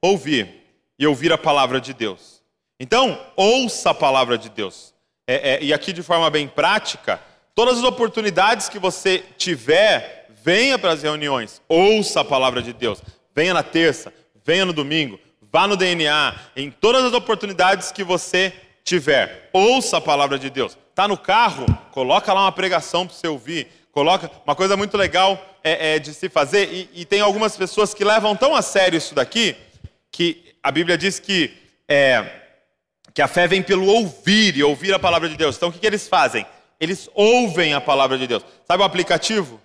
[0.00, 0.48] ouvir
[0.98, 2.42] e ouvir a palavra de Deus.
[2.80, 4.94] Então, ouça a palavra de Deus.
[5.26, 7.20] É, é, e aqui de forma bem prática,
[7.54, 13.02] todas as oportunidades que você tiver, venha para as reuniões, ouça a palavra de Deus.
[13.34, 14.10] Venha na terça,
[14.42, 15.20] venha no domingo,
[15.50, 18.52] vá no DNA, em todas as oportunidades que você
[18.84, 20.76] tiver, ouça a palavra de Deus.
[20.90, 23.68] Está no carro, coloca lá uma pregação para você ouvir.
[23.92, 27.92] Coloca uma coisa muito legal é, é de se fazer e, e, tem algumas pessoas
[27.92, 29.56] que levam tão a sério isso daqui
[30.10, 31.52] que a Bíblia diz que
[31.88, 32.24] é,
[33.12, 35.56] que a fé vem pelo ouvir e ouvir a palavra de Deus.
[35.56, 36.46] Então o que, que eles fazem?
[36.78, 38.44] Eles ouvem a palavra de Deus.
[38.66, 39.60] Sabe o aplicativo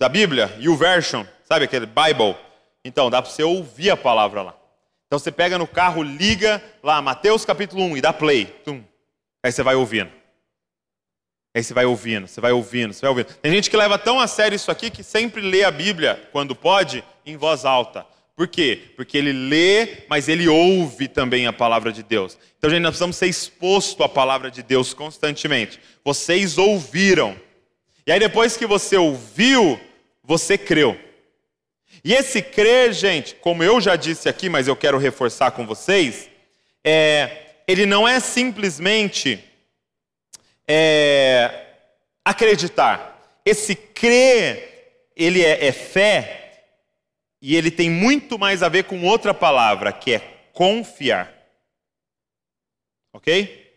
[0.00, 0.56] da Bíblia?
[0.58, 2.34] YouVersion, sabe aquele Bible?
[2.82, 4.61] Então dá para você ouvir a palavra lá.
[5.12, 8.46] Então você pega no carro, liga lá, Mateus capítulo 1 e dá play.
[8.64, 8.82] Tum.
[9.44, 10.10] Aí você vai ouvindo.
[11.54, 13.26] Aí você vai ouvindo, você vai ouvindo, você vai ouvindo.
[13.26, 16.56] Tem gente que leva tão a sério isso aqui que sempre lê a Bíblia, quando
[16.56, 18.06] pode, em voz alta.
[18.34, 18.84] Por quê?
[18.96, 22.38] Porque ele lê, mas ele ouve também a palavra de Deus.
[22.56, 25.78] Então, gente, nós precisamos ser exposto à palavra de Deus constantemente.
[26.02, 27.36] Vocês ouviram.
[28.06, 29.78] E aí, depois que você ouviu,
[30.24, 30.98] você creu.
[32.04, 36.28] E esse crer, gente, como eu já disse aqui, mas eu quero reforçar com vocês,
[36.82, 39.42] é, ele não é simplesmente
[40.66, 41.66] é,
[42.24, 43.40] acreditar.
[43.44, 46.42] Esse crer, ele é, é fé,
[47.42, 50.20] e ele tem muito mais a ver com outra palavra, que é
[50.52, 51.32] confiar.
[53.12, 53.72] Ok?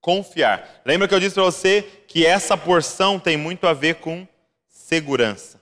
[0.00, 0.82] Confiar.
[0.84, 4.26] Lembra que eu disse para você que essa porção tem muito a ver com
[4.68, 5.57] segurança.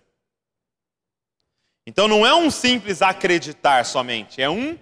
[1.87, 4.77] Então não é um simples acreditar somente, é um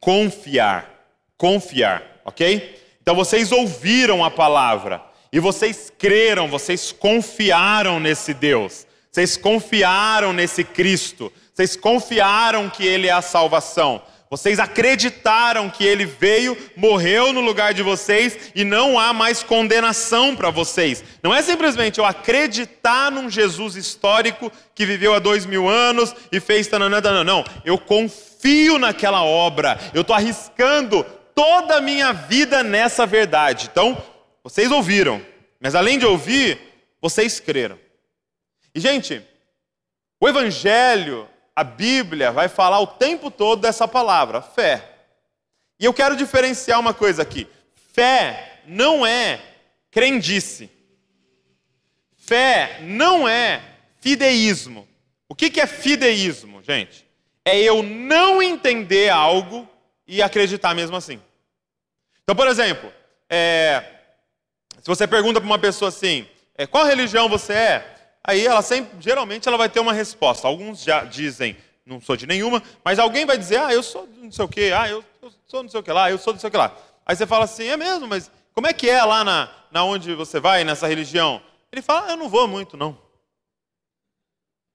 [0.00, 0.94] confiar.
[1.36, 2.82] Confiar, ok?
[3.02, 10.64] Então vocês ouviram a palavra e vocês creram, vocês confiaram nesse Deus, vocês confiaram nesse
[10.64, 14.02] Cristo, vocês confiaram que Ele é a salvação.
[14.30, 20.36] Vocês acreditaram que ele veio, morreu no lugar de vocês e não há mais condenação
[20.36, 21.02] para vocês.
[21.22, 26.40] Não é simplesmente eu acreditar num Jesus histórico que viveu há dois mil anos e
[26.40, 27.24] fez tananã, tananã.
[27.24, 29.78] Não, eu confio naquela obra.
[29.94, 33.68] Eu estou arriscando toda a minha vida nessa verdade.
[33.72, 33.96] Então,
[34.44, 35.22] vocês ouviram,
[35.60, 36.58] mas além de ouvir,
[37.00, 37.78] vocês creram.
[38.74, 39.22] E, gente,
[40.20, 41.28] o Evangelho
[41.58, 44.90] a Bíblia vai falar o tempo todo dessa palavra, fé.
[45.76, 47.48] E eu quero diferenciar uma coisa aqui:
[47.92, 49.40] fé não é
[49.90, 50.70] crendice.
[52.16, 53.60] Fé não é
[54.00, 54.86] fideísmo.
[55.28, 57.04] O que é fideísmo, gente?
[57.44, 59.68] É eu não entender algo
[60.06, 61.20] e acreditar mesmo assim.
[62.22, 62.92] Então, por exemplo,
[63.28, 63.82] é,
[64.80, 67.97] se você pergunta para uma pessoa assim, é, qual religião você é?
[68.28, 70.46] Aí ela sempre, geralmente ela vai ter uma resposta.
[70.46, 74.30] Alguns já dizem, não sou de nenhuma, mas alguém vai dizer, ah, eu sou não
[74.30, 76.38] sei o quê, ah, eu, eu sou não sei o que lá, eu sou não
[76.38, 76.76] sei o que lá.
[77.06, 80.14] Aí você fala assim, é mesmo, mas como é que é lá na, na onde
[80.14, 81.42] você vai, nessa religião?
[81.72, 83.00] Ele fala, ah, eu não vou muito, não.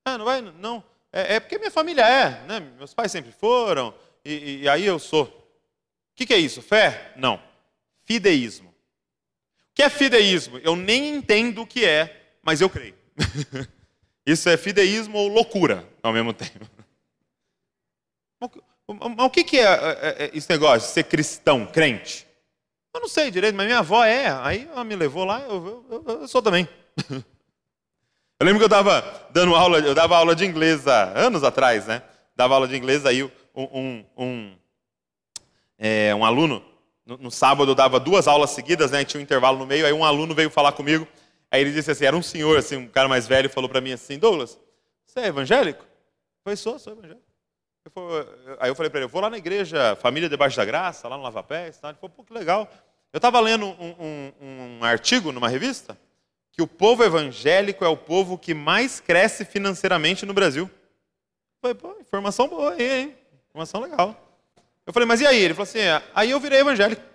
[0.03, 0.83] Ah, não vai, não.
[1.11, 2.59] É, é porque minha família é, né?
[2.59, 3.93] Meus pais sempre foram,
[4.25, 5.25] e, e aí eu sou.
[5.25, 6.59] O que, que é isso?
[6.59, 7.13] Fé?
[7.17, 7.39] Não.
[8.03, 8.69] Fideísmo.
[8.69, 10.57] O que é fideísmo?
[10.57, 13.02] Eu nem entendo o que é, mas eu creio.
[14.26, 16.69] Isso é fideísmo ou loucura ao mesmo tempo.
[18.39, 22.28] Mas o que é, é, é esse negócio de ser cristão, crente?
[22.93, 24.28] Eu não sei direito, mas minha avó é.
[24.41, 26.67] Aí ela me levou lá, eu, eu, eu sou também.
[28.39, 31.88] Eu lembro que eu estava dando aula, eu dava aula de inglês há anos atrás,
[31.88, 32.02] né?
[32.36, 34.56] Dava aula de inglês, aí um, um, um,
[35.78, 36.62] é, um aluno,
[37.06, 39.06] no, no, sábado eu dava duas aulas seguidas, né?
[39.06, 41.08] Tinha um intervalo no meio, aí um aluno veio falar comigo.
[41.53, 43.91] Aí ele disse assim, era um senhor, assim, um cara mais velho, falou para mim
[43.91, 44.57] assim, Douglas,
[45.05, 45.83] você é evangélico?
[45.83, 47.21] Eu falei, sou, sou evangélico.
[47.85, 50.65] Eu falei, aí eu falei para ele, eu vou lá na igreja Família Debaixo da
[50.65, 51.79] Graça, lá no Lava Pés.
[51.83, 52.67] Ele falou, pô, que legal.
[53.13, 53.95] Eu estava lendo um,
[54.41, 55.95] um, um artigo numa revista
[56.51, 60.63] que o povo evangélico é o povo que mais cresce financeiramente no Brasil.
[60.65, 63.17] Eu falei, pô, informação boa aí, hein?
[63.49, 64.39] Informação legal.
[64.87, 65.37] Eu falei, mas e aí?
[65.39, 67.12] Ele falou assim, é, aí eu virei evangélico.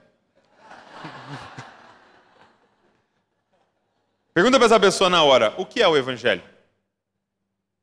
[4.38, 6.44] Pergunta para essa pessoa na hora: o que é o Evangelho?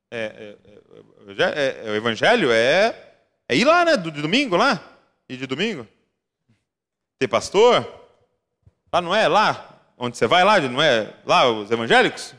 [0.10, 3.18] É, é, é, é o Evangelho é,
[3.50, 3.98] é ir lá, né?
[3.98, 4.82] De domingo lá?
[5.28, 5.86] Ir de domingo?
[7.20, 7.86] Ter pastor?
[8.90, 9.28] Lá não é?
[9.28, 9.82] Lá?
[9.98, 10.58] Onde você vai lá?
[10.62, 12.34] Não é lá os evangélicos?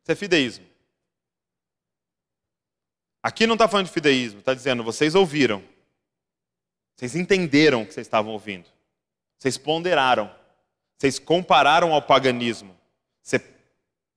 [0.00, 0.64] Isso é fideísmo.
[3.22, 5.62] Aqui não está falando de fideísmo, está dizendo, vocês ouviram.
[6.96, 8.66] Vocês entenderam o que vocês estavam ouvindo.
[9.36, 10.34] Vocês ponderaram.
[10.98, 12.76] Vocês compararam ao paganismo.
[13.22, 13.40] Você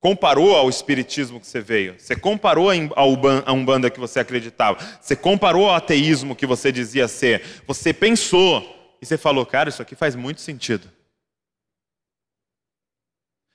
[0.00, 1.98] comparou ao espiritismo que você veio.
[1.98, 4.78] Você comparou à Umbanda que você acreditava.
[5.00, 7.62] Você comparou ao ateísmo que você dizia ser.
[7.66, 10.90] Você pensou e você falou, cara, isso aqui faz muito sentido.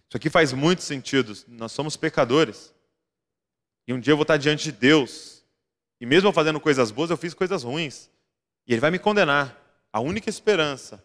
[0.10, 1.34] Isso aqui faz muito sentido.
[1.48, 2.74] Nós somos pecadores.
[3.88, 5.44] E um dia eu vou estar diante de Deus.
[6.00, 8.10] E mesmo fazendo coisas boas, eu fiz coisas ruins.
[8.68, 9.60] E Ele vai me condenar.
[9.92, 11.04] A única esperança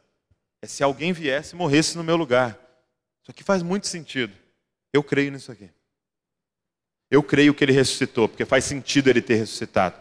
[0.62, 2.58] é se alguém viesse e morresse no meu lugar.
[3.22, 4.32] Isso aqui faz muito sentido.
[4.92, 5.70] Eu creio nisso aqui.
[7.10, 9.96] Eu creio que ele ressuscitou, porque faz sentido ele ter ressuscitado.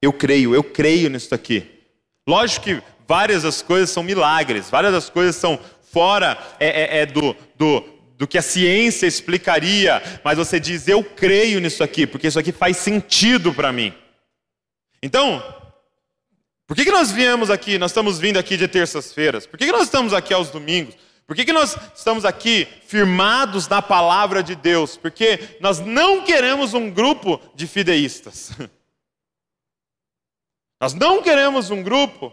[0.00, 1.80] Eu creio, eu creio nisso aqui.
[2.28, 7.06] Lógico que várias das coisas são milagres, várias das coisas são fora é, é, é
[7.06, 7.80] do, do,
[8.16, 12.52] do que a ciência explicaria, mas você diz, eu creio nisso aqui, porque isso aqui
[12.52, 13.92] faz sentido para mim.
[15.02, 15.42] Então,
[16.72, 19.46] Por que, que nós viemos aqui, nós estamos vindo aqui de terças-feiras?
[19.46, 20.96] Por que, que nós estamos aqui aos domingos?
[21.26, 24.96] Por que, que nós estamos aqui firmados na palavra de Deus?
[24.96, 28.52] Porque nós não queremos um grupo de fideístas.
[30.80, 32.32] Nós não queremos um grupo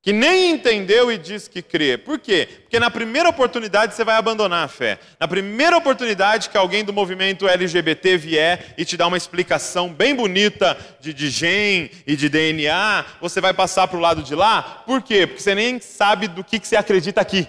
[0.00, 1.98] que nem entendeu e diz que crê.
[1.98, 2.48] Por quê?
[2.62, 4.98] Porque na primeira oportunidade você vai abandonar a fé.
[5.18, 10.14] Na primeira oportunidade que alguém do movimento LGBT vier e te dar uma explicação bem
[10.14, 14.82] bonita de, de gen e de DNA, você vai passar para o lado de lá.
[14.86, 15.26] Por quê?
[15.26, 17.48] Porque você nem sabe do que, que você acredita aqui.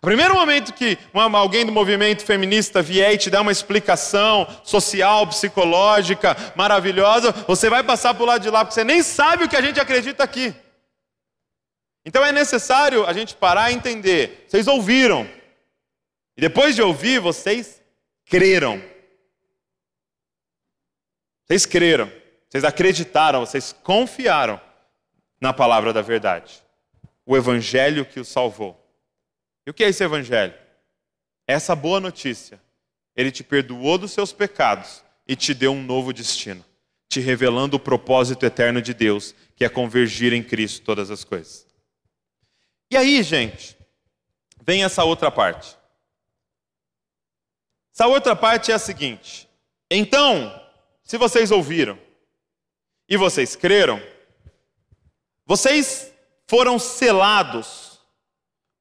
[0.00, 5.26] O primeiro momento que alguém do movimento feminista vier e te dar uma explicação social,
[5.26, 9.48] psicológica, maravilhosa, você vai passar para o lado de lá, porque você nem sabe o
[9.48, 10.54] que a gente acredita aqui.
[12.08, 14.46] Então é necessário a gente parar e entender.
[14.48, 15.28] Vocês ouviram.
[16.38, 17.82] E depois de ouvir, vocês
[18.24, 18.82] creram.
[21.44, 22.10] Vocês creram.
[22.48, 24.58] Vocês acreditaram, vocês confiaram
[25.38, 26.64] na palavra da verdade.
[27.26, 28.82] O evangelho que os salvou.
[29.66, 30.54] E o que é esse evangelho?
[31.46, 32.58] Essa boa notícia.
[33.14, 36.64] Ele te perdoou dos seus pecados e te deu um novo destino,
[37.06, 41.67] te revelando o propósito eterno de Deus, que é convergir em Cristo todas as coisas.
[42.90, 43.76] E aí, gente,
[44.62, 45.76] vem essa outra parte.
[47.92, 49.48] Essa outra parte é a seguinte:
[49.90, 50.54] então,
[51.02, 51.98] se vocês ouviram
[53.08, 54.02] e vocês creram,
[55.44, 56.12] vocês
[56.46, 58.00] foram selados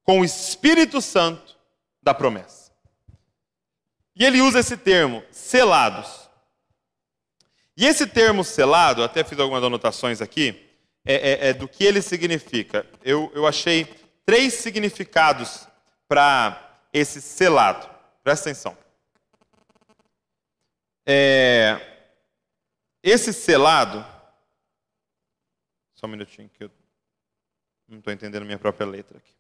[0.04, 1.58] com o Espírito Santo
[2.02, 2.72] da promessa.
[4.16, 6.30] E ele usa esse termo, selados.
[7.76, 10.67] E esse termo selado, até fiz algumas anotações aqui,
[11.08, 12.86] é, é, é do que ele significa.
[13.02, 13.86] Eu, eu achei
[14.26, 15.68] três significados
[16.08, 17.90] para esse selado.
[18.24, 18.78] Presta atenção.
[21.06, 21.80] É,
[23.02, 24.06] esse selado.
[25.96, 26.72] Só um minutinho que eu
[27.88, 29.34] não estou entendendo minha própria letra aqui.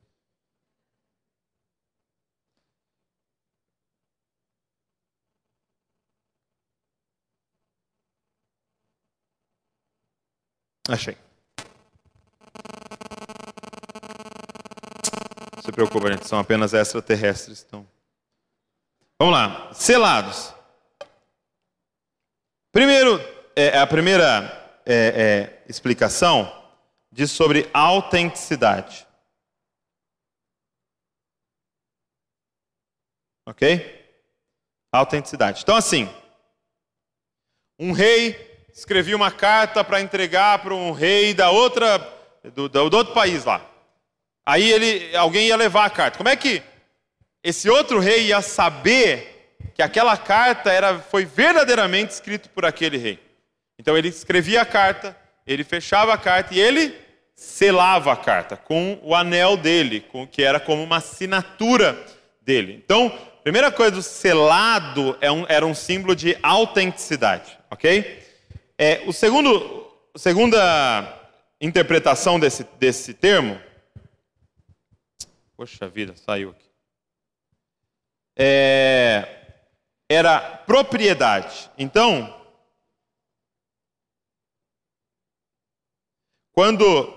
[10.89, 11.26] Achei.
[15.67, 17.65] Se preocupa, gente, são apenas extraterrestres.
[17.67, 17.85] Então.
[19.19, 19.73] Vamos lá.
[19.73, 20.53] Selados.
[22.71, 23.19] Primeiro,
[23.53, 26.49] é, a primeira é, é, explicação
[27.11, 29.05] diz sobre autenticidade.
[33.45, 34.15] Ok?
[34.93, 35.63] Autenticidade.
[35.63, 36.09] Então, assim,
[37.77, 41.99] um rei escrevia uma carta para entregar para um rei da outra,
[42.53, 43.76] do, do, outro país lá.
[44.47, 46.17] Aí ele, alguém ia levar a carta.
[46.17, 46.63] Como é que
[47.43, 53.19] esse outro rei ia saber que aquela carta era, foi verdadeiramente escrito por aquele rei?
[53.77, 55.13] Então ele escrevia a carta,
[55.45, 56.95] ele fechava a carta e ele
[57.35, 62.01] selava a carta com o anel dele, com, que era como uma assinatura
[62.41, 62.81] dele.
[62.81, 63.11] Então,
[63.43, 68.23] primeira coisa, o selado é um, era um símbolo de autenticidade, ok?
[68.77, 71.19] É, o segundo, a segunda
[71.59, 73.66] interpretação desse, desse termo.
[75.57, 76.69] Poxa vida, saiu aqui.
[78.37, 79.63] É,
[80.07, 81.69] era propriedade.
[81.75, 82.31] Então,
[86.51, 87.11] quando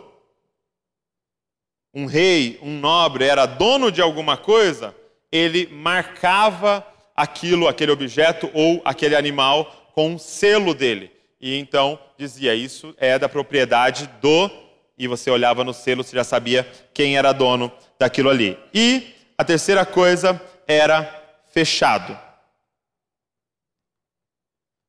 [1.93, 4.97] um rei, um nobre era dono de alguma coisa,
[5.31, 11.13] ele marcava aquilo, aquele objeto ou aquele animal com um selo dele.
[11.39, 14.70] E então dizia: Isso é da propriedade do.
[15.01, 18.59] E você olhava no selo, você já sabia quem era dono daquilo ali.
[18.75, 20.39] E a terceira coisa
[20.69, 21.09] era
[21.55, 22.15] fechado.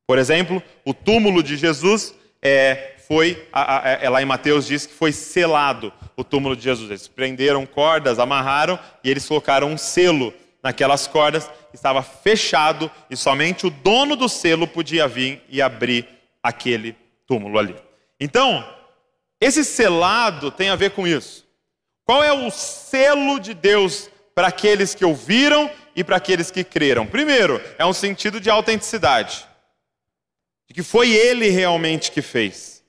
[0.05, 4.93] Por exemplo, o túmulo de Jesus é, foi, a, é, lá em Mateus diz que
[4.93, 6.89] foi selado o túmulo de Jesus.
[6.89, 13.65] Eles prenderam cordas, amarraram e eles colocaram um selo naquelas cordas, estava fechado e somente
[13.65, 16.05] o dono do selo podia vir e abrir
[16.43, 17.77] aquele túmulo ali.
[18.19, 18.61] Então,
[19.41, 21.47] esse selado tem a ver com isso.
[22.05, 27.07] Qual é o selo de Deus para aqueles que ouviram e para aqueles que creram?
[27.07, 29.47] Primeiro, é um sentido de autenticidade.
[30.67, 32.83] De que foi ele realmente que fez.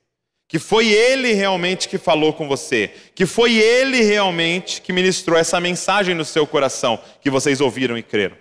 [0.47, 2.91] Que foi ele realmente que falou com você.
[3.15, 8.03] Que foi ele realmente que ministrou essa mensagem no seu coração que vocês ouviram e
[8.03, 8.37] creram.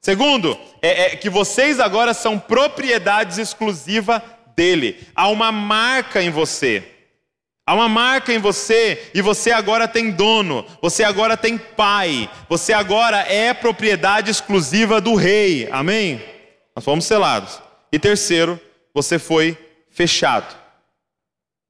[0.00, 4.22] Segundo, é, é que vocês agora são propriedades exclusiva
[4.54, 5.04] dele.
[5.16, 6.95] Há uma marca em você.
[7.68, 12.72] Há uma marca em você e você agora tem dono, você agora tem pai, você
[12.72, 15.68] agora é propriedade exclusiva do rei.
[15.72, 16.22] Amém?
[16.76, 17.60] Nós fomos selados.
[17.90, 18.60] E terceiro,
[18.94, 19.58] você foi
[19.90, 20.54] fechado.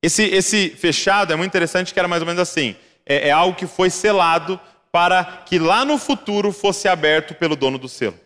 [0.03, 2.77] Esse, esse fechado é muito interessante, que era mais ou menos assim:
[3.07, 4.61] é, é algo que foi selado
[4.93, 8.19] para que lá no futuro fosse aberto pelo dono do selo.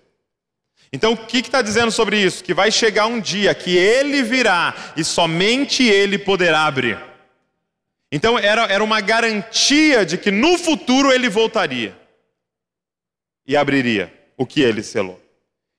[0.93, 2.43] Então, o que está dizendo sobre isso?
[2.43, 7.10] Que vai chegar um dia que ele virá e somente ele poderá abrir.
[8.13, 11.97] Então, era, era uma garantia de que no futuro ele voltaria
[13.47, 15.21] e abriria o que ele selou.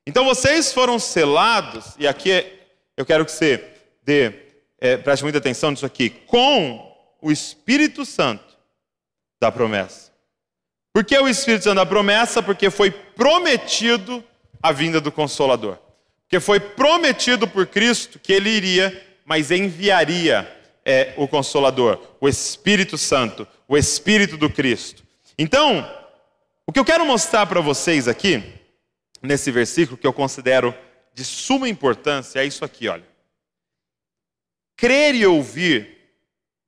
[0.07, 2.45] Então, vocês foram selados, e aqui
[2.95, 3.63] eu quero que você
[4.01, 4.33] dê,
[4.79, 8.57] é, preste muita atenção nisso aqui, com o Espírito Santo
[9.39, 10.11] da promessa.
[10.93, 12.41] Por que o Espírito Santo da promessa?
[12.41, 14.23] Porque foi prometido
[14.61, 15.77] a vinda do Consolador.
[16.23, 20.49] Porque foi prometido por Cristo que ele iria, mas enviaria
[20.85, 25.03] é, o Consolador, o Espírito Santo, o Espírito do Cristo.
[25.37, 25.89] Então,
[26.65, 28.43] o que eu quero mostrar para vocês aqui,
[29.21, 30.73] nesse versículo, que eu considero
[31.13, 33.05] de suma importância, é isso aqui, olha.
[34.75, 35.97] Crer e ouvir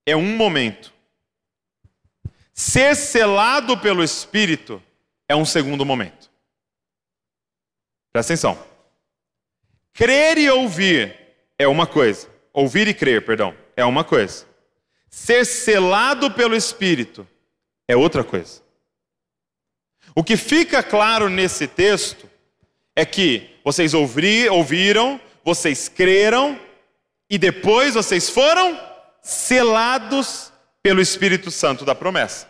[0.05, 0.93] é um momento.
[2.53, 4.81] Ser selado pelo Espírito
[5.27, 6.29] é um segundo momento.
[8.11, 8.63] Presta atenção.
[9.91, 11.17] Crer e ouvir
[11.57, 12.29] é uma coisa.
[12.51, 14.45] Ouvir e crer, perdão, é uma coisa.
[15.09, 17.27] Ser selado pelo Espírito
[17.87, 18.61] é outra coisa.
[20.15, 22.29] O que fica claro nesse texto
[22.95, 26.59] é que vocês ouvir, ouviram, vocês creram
[27.29, 28.79] e depois vocês foram
[29.21, 30.51] selados
[30.81, 32.47] pelo Espírito Santo da promessa.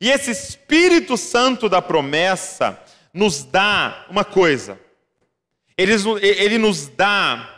[0.00, 2.80] E esse Espírito Santo da promessa
[3.12, 4.78] nos dá uma coisa.
[5.76, 7.53] Ele, ele nos dá,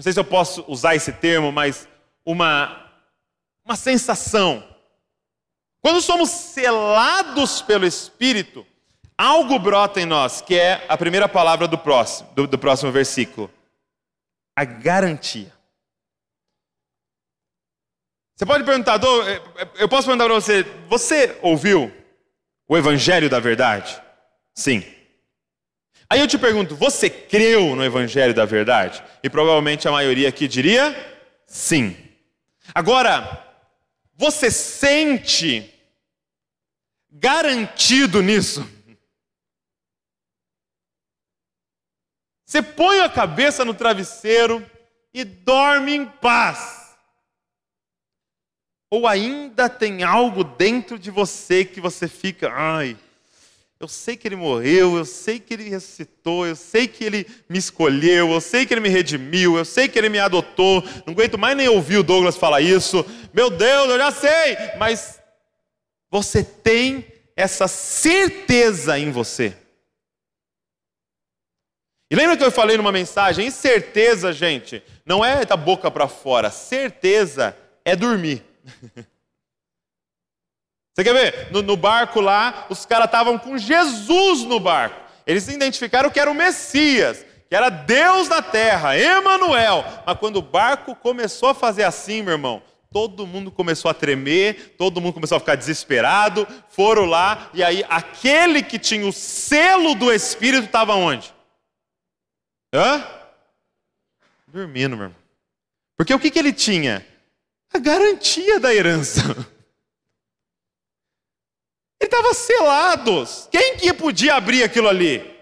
[0.00, 1.86] não sei se eu posso usar esse termo, mas
[2.24, 2.90] uma,
[3.62, 4.66] uma sensação.
[5.82, 8.66] Quando somos selados pelo Espírito,
[9.18, 13.50] algo brota em nós, que é a primeira palavra do próximo, do, do próximo versículo:
[14.56, 15.52] a garantia.
[18.34, 18.98] Você pode perguntar,
[19.74, 21.92] eu posso perguntar para você, você ouviu
[22.66, 24.00] o Evangelho da Verdade?
[24.54, 24.82] Sim.
[26.12, 29.00] Aí eu te pergunto, você creu no Evangelho da Verdade?
[29.22, 30.92] E provavelmente a maioria aqui diria
[31.46, 31.96] sim.
[32.74, 33.46] Agora,
[34.16, 35.72] você sente
[37.08, 38.68] garantido nisso?
[42.44, 44.68] Você põe a cabeça no travesseiro
[45.14, 46.96] e dorme em paz.
[48.90, 52.98] Ou ainda tem algo dentro de você que você fica, ai,
[53.80, 57.58] eu sei que ele morreu, eu sei que ele ressuscitou, eu sei que ele me
[57.58, 60.82] escolheu, eu sei que ele me redimiu, eu sei que ele me adotou.
[61.06, 63.02] Não aguento mais nem ouvir o Douglas falar isso.
[63.32, 65.18] Meu Deus, eu já sei, mas
[66.10, 69.56] você tem essa certeza em você.
[72.10, 73.46] E lembra que eu falei numa mensagem?
[73.46, 76.50] Incerteza, gente, não é da boca para fora.
[76.50, 78.44] Certeza é dormir.
[81.00, 81.50] Você quer ver?
[81.50, 85.00] No, no barco lá, os caras estavam com Jesus no barco.
[85.26, 89.82] Eles identificaram que era o Messias, que era Deus na terra, Emanuel.
[90.04, 94.74] Mas quando o barco começou a fazer assim, meu irmão, todo mundo começou a tremer,
[94.76, 96.46] todo mundo começou a ficar desesperado.
[96.68, 101.32] Foram lá e aí aquele que tinha o selo do Espírito estava onde?
[102.74, 103.02] Hã?
[104.46, 105.20] Dormindo, meu irmão.
[105.96, 107.06] Porque o que, que ele tinha?
[107.72, 109.22] A garantia da herança.
[112.00, 113.24] Ele estava selado.
[113.50, 115.38] Quem que podia abrir aquilo ali?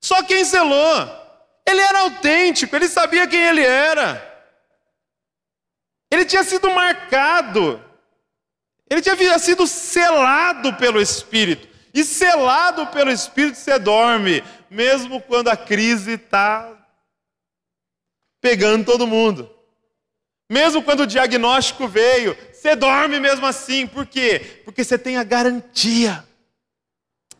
[0.00, 1.24] Só quem selou.
[1.66, 4.32] Ele era autêntico, ele sabia quem ele era.
[6.10, 7.82] Ele tinha sido marcado.
[8.88, 11.68] Ele tinha sido selado pelo Espírito.
[11.92, 16.70] E selado pelo Espírito você dorme, mesmo quando a crise está
[18.40, 19.53] pegando todo mundo.
[20.50, 23.86] Mesmo quando o diagnóstico veio, você dorme mesmo assim.
[23.86, 24.62] Por quê?
[24.64, 26.24] Porque você tem a garantia.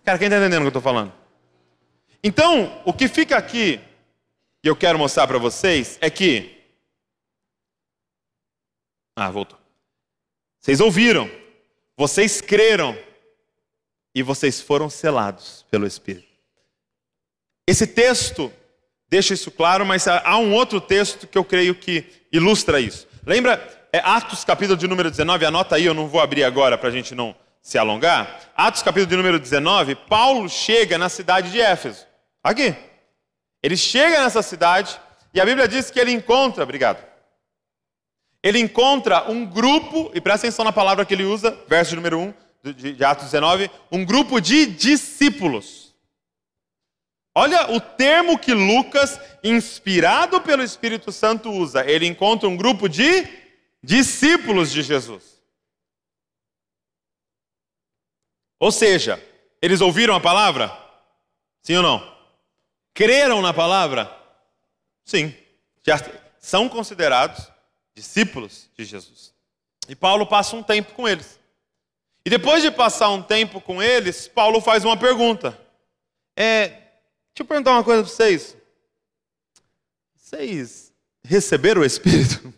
[0.05, 1.13] Cara, quem está entendendo o que eu estou falando?
[2.23, 3.81] Então, o que fica aqui,
[4.63, 6.63] e eu quero mostrar para vocês, é que.
[9.17, 9.59] Ah, voltou.
[10.61, 11.31] Vocês ouviram,
[11.97, 12.99] vocês creram,
[14.15, 16.29] e vocês foram selados pelo Espírito.
[17.67, 18.53] Esse texto
[19.09, 22.07] deixa isso claro, mas há um outro texto que eu creio que
[22.37, 23.07] ilustra isso.
[23.25, 23.63] Lembra
[23.93, 26.93] é, Atos capítulo de número 19, anota aí, eu não vou abrir agora para a
[26.93, 28.41] gente não se alongar.
[28.57, 32.05] Atos capítulo de número 19, Paulo chega na cidade de Éfeso.
[32.43, 32.75] Aqui.
[33.63, 35.01] Ele chega nessa cidade
[35.33, 37.03] e a Bíblia diz que ele encontra, obrigado.
[38.43, 42.35] Ele encontra um grupo, e presta atenção na palavra que ele usa, verso número 1
[42.73, 45.84] de Atos 19, um grupo de discípulos.
[47.35, 51.85] Olha o termo que Lucas, inspirado pelo Espírito Santo, usa.
[51.85, 53.27] Ele encontra um grupo de
[53.83, 55.43] discípulos de Jesus.
[58.61, 59.23] Ou seja,
[59.61, 60.73] eles ouviram a palavra?
[61.61, 62.17] Sim ou não?
[62.95, 64.11] Creram na palavra?
[65.05, 65.35] Sim.
[65.83, 65.97] Já
[66.39, 67.51] são considerados
[67.95, 69.35] discípulos de Jesus.
[69.89, 71.39] E Paulo passa um tempo com eles.
[72.25, 75.59] E depois de passar um tempo com eles, Paulo faz uma pergunta.
[76.37, 76.84] É,
[77.35, 78.57] deixa eu perguntar uma coisa para vocês.
[80.15, 82.53] Vocês receberam o Espírito?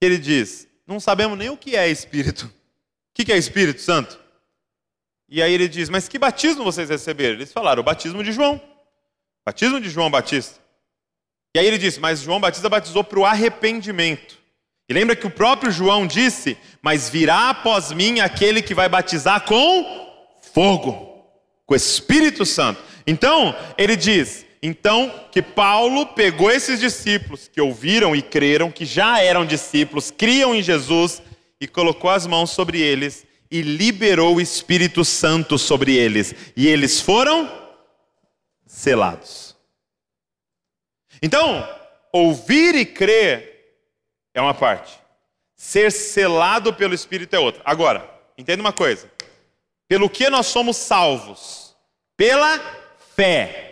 [0.00, 2.46] Ele diz: não sabemos nem o que é Espírito.
[2.46, 4.18] O que é Espírito Santo?
[5.28, 7.34] E aí ele diz: Mas que batismo vocês receberam?
[7.34, 8.60] Eles falaram: O batismo de João.
[9.44, 10.60] Batismo de João Batista.
[11.54, 14.38] E aí ele disse: Mas João Batista batizou para o arrependimento.
[14.88, 19.44] E lembra que o próprio João disse: Mas virá após mim aquele que vai batizar
[19.44, 20.06] com
[20.52, 21.05] fogo,
[21.66, 22.80] com o Espírito Santo.
[23.06, 29.20] Então, ele diz: então, que Paulo pegou esses discípulos que ouviram e creram, que já
[29.20, 31.20] eram discípulos, criam em Jesus,
[31.60, 37.00] e colocou as mãos sobre eles e liberou o Espírito Santo sobre eles, e eles
[37.00, 37.50] foram
[38.66, 39.56] selados.
[41.22, 41.66] Então,
[42.12, 43.76] ouvir e crer
[44.34, 44.98] é uma parte,
[45.54, 47.62] ser selado pelo Espírito é outra.
[47.64, 49.10] Agora, entenda uma coisa:
[49.88, 51.74] pelo que nós somos salvos?
[52.16, 52.60] Pela
[53.14, 53.66] fé.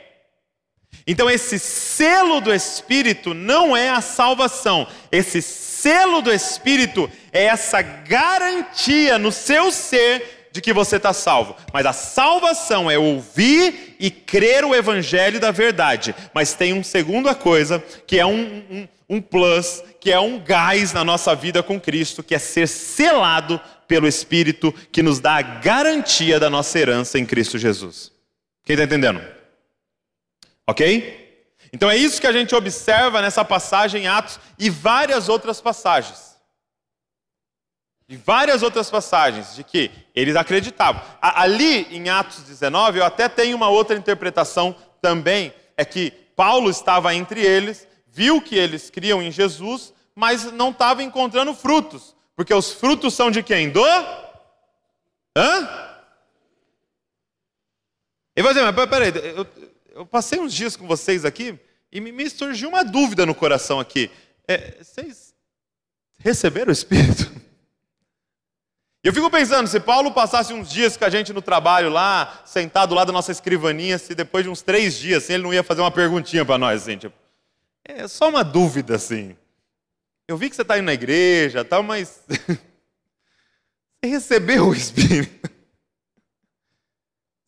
[1.06, 7.82] Então, esse selo do Espírito não é a salvação, esse selo do Espírito é essa
[7.82, 11.56] garantia no seu ser de que você está salvo.
[11.72, 16.14] Mas a salvação é ouvir e crer o Evangelho da verdade.
[16.32, 20.92] Mas tem uma segunda coisa, que é um, um, um plus, que é um gás
[20.92, 25.42] na nossa vida com Cristo, que é ser selado pelo Espírito, que nos dá a
[25.42, 28.12] garantia da nossa herança em Cristo Jesus.
[28.64, 29.20] Quem está entendendo?
[30.66, 31.22] Ok?
[31.72, 36.34] Então é isso que a gente observa nessa passagem em Atos e várias outras passagens.
[38.08, 41.02] E várias outras passagens de que eles acreditavam.
[41.20, 47.14] Ali em Atos 19, eu até tenho uma outra interpretação também, é que Paulo estava
[47.14, 52.13] entre eles, viu que eles criam em Jesus, mas não estava encontrando frutos.
[52.36, 53.70] Porque os frutos são de quem?
[53.70, 53.84] Do?
[55.36, 55.84] Hã?
[58.36, 59.46] E você, mas peraí, eu,
[59.94, 61.58] eu passei uns dias com vocês aqui
[61.92, 64.10] e me, surgiu uma dúvida no coração aqui.
[64.48, 65.32] É, vocês
[66.18, 67.32] receberam o Espírito?
[69.04, 72.94] Eu fico pensando, se Paulo passasse uns dias com a gente no trabalho lá, sentado
[72.94, 75.82] lá da nossa escrivaninha, se depois de uns três dias, assim, ele não ia fazer
[75.82, 77.14] uma perguntinha para nós, assim, tipo,
[77.84, 79.36] é só uma dúvida, assim.
[80.26, 85.50] Eu vi que você está indo na igreja, tal, mas você recebeu o Espírito?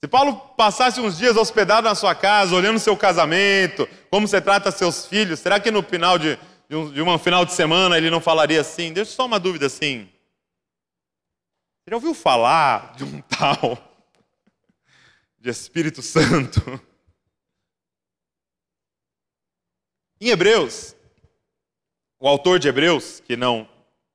[0.03, 4.71] Se Paulo passasse uns dias hospedado na sua casa, olhando seu casamento, como você trata
[4.71, 8.11] seus filhos, será que no final de, de, um, de uma final de semana ele
[8.11, 8.93] não falaria assim?
[8.93, 10.09] Deixa só uma dúvida assim.
[11.83, 13.79] Você já ouviu falar de um tal
[15.39, 16.61] de Espírito Santo?
[20.21, 20.96] Em Hebreus,
[22.19, 23.69] o autor de Hebreus, que não,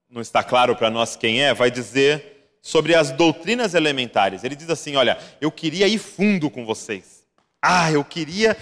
[0.10, 4.44] não está claro para nós quem é, vai dizer sobre as doutrinas elementares.
[4.44, 7.26] Ele diz assim: Olha, eu queria ir fundo com vocês.
[7.62, 8.58] Ah, eu queria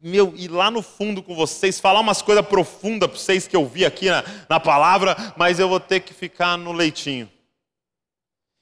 [0.00, 3.66] meu, ir lá no fundo com vocês, falar umas coisas profundas para vocês que eu
[3.66, 7.30] vi aqui na, na palavra, mas eu vou ter que ficar no leitinho.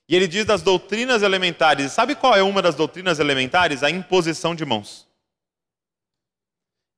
[0.08, 1.92] E ele diz das doutrinas elementares.
[1.92, 3.82] Sabe qual é uma das doutrinas elementares?
[3.82, 5.06] A imposição de mãos.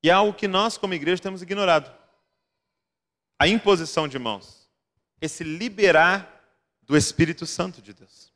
[0.03, 1.91] E é algo que nós, como igreja, temos ignorado.
[3.41, 4.69] A imposição de mãos.
[5.19, 6.45] Esse liberar
[6.83, 8.31] do Espírito Santo de Deus.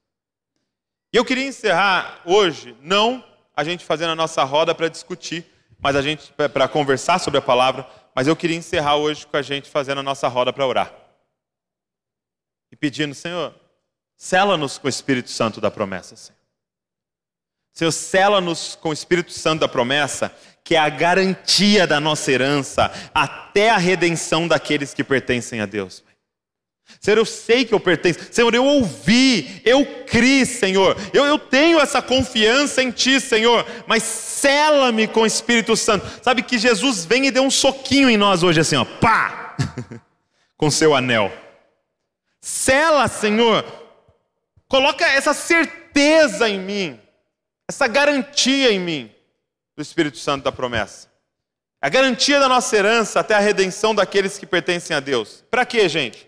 [1.12, 3.22] E eu queria encerrar hoje, não
[3.55, 5.44] a gente fazendo a nossa roda para discutir,
[5.78, 9.42] mas a gente para conversar sobre a palavra, mas eu queria encerrar hoje com a
[9.42, 10.94] gente fazendo a nossa roda para orar.
[12.72, 13.55] E pedindo, Senhor,
[14.16, 16.43] sela-nos com o Espírito Santo da promessa, Senhor.
[17.74, 22.90] Senhor, sela-nos com o Espírito Santo da promessa, que é a garantia da nossa herança
[23.12, 26.02] até a redenção daqueles que pertencem a Deus.
[27.00, 28.20] Senhor, eu sei que eu pertenço.
[28.30, 30.96] Senhor, eu ouvi, eu criei, Senhor.
[31.12, 33.66] Eu, eu tenho essa confiança em Ti, Senhor.
[33.86, 36.06] Mas sela-me com o Espírito Santo.
[36.22, 39.56] Sabe que Jesus vem e deu um soquinho em nós hoje, assim, ó, pá!
[40.56, 41.32] com seu anel.
[42.40, 43.64] Sela, Senhor.
[44.68, 47.00] Coloca essa certeza em mim,
[47.68, 49.10] essa garantia em mim
[49.76, 51.08] do Espírito Santo da promessa.
[51.80, 55.44] A garantia da nossa herança até a redenção daqueles que pertencem a Deus.
[55.50, 56.26] Para quê, gente?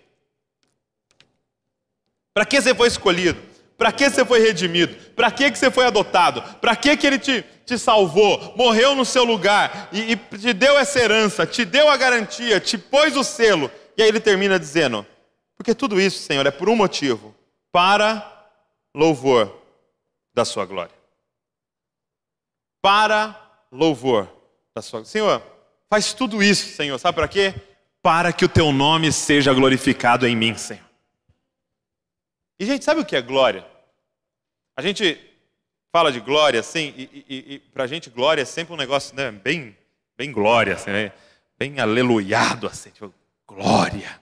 [2.34, 3.40] Para que você foi escolhido?
[3.78, 4.94] Para que você foi redimido?
[5.12, 6.42] Para que você foi adotado?
[6.60, 8.54] Para que ele te, te salvou?
[8.56, 12.76] Morreu no seu lugar e, e te deu essa herança, te deu a garantia, te
[12.76, 13.70] pôs o selo.
[13.96, 15.06] E aí ele termina dizendo:
[15.56, 17.34] Porque tudo isso, Senhor, é por um motivo:
[17.70, 18.50] para
[18.94, 19.54] louvor
[20.34, 20.95] da Sua glória.
[22.86, 23.34] Para
[23.72, 24.28] louvor
[24.72, 25.10] da Sua glória.
[25.10, 25.42] Senhor,
[25.90, 27.52] faz tudo isso, Senhor, sabe para quê?
[28.00, 30.84] Para que o Teu nome seja glorificado em mim, Senhor.
[32.60, 33.66] E, gente, sabe o que é glória?
[34.76, 35.20] A gente
[35.90, 39.16] fala de glória assim, e, e, e para a gente glória é sempre um negócio
[39.16, 39.76] né, bem,
[40.16, 41.10] bem glória, assim, né?
[41.58, 43.12] bem aleluiado, assim, tipo,
[43.48, 44.20] glória.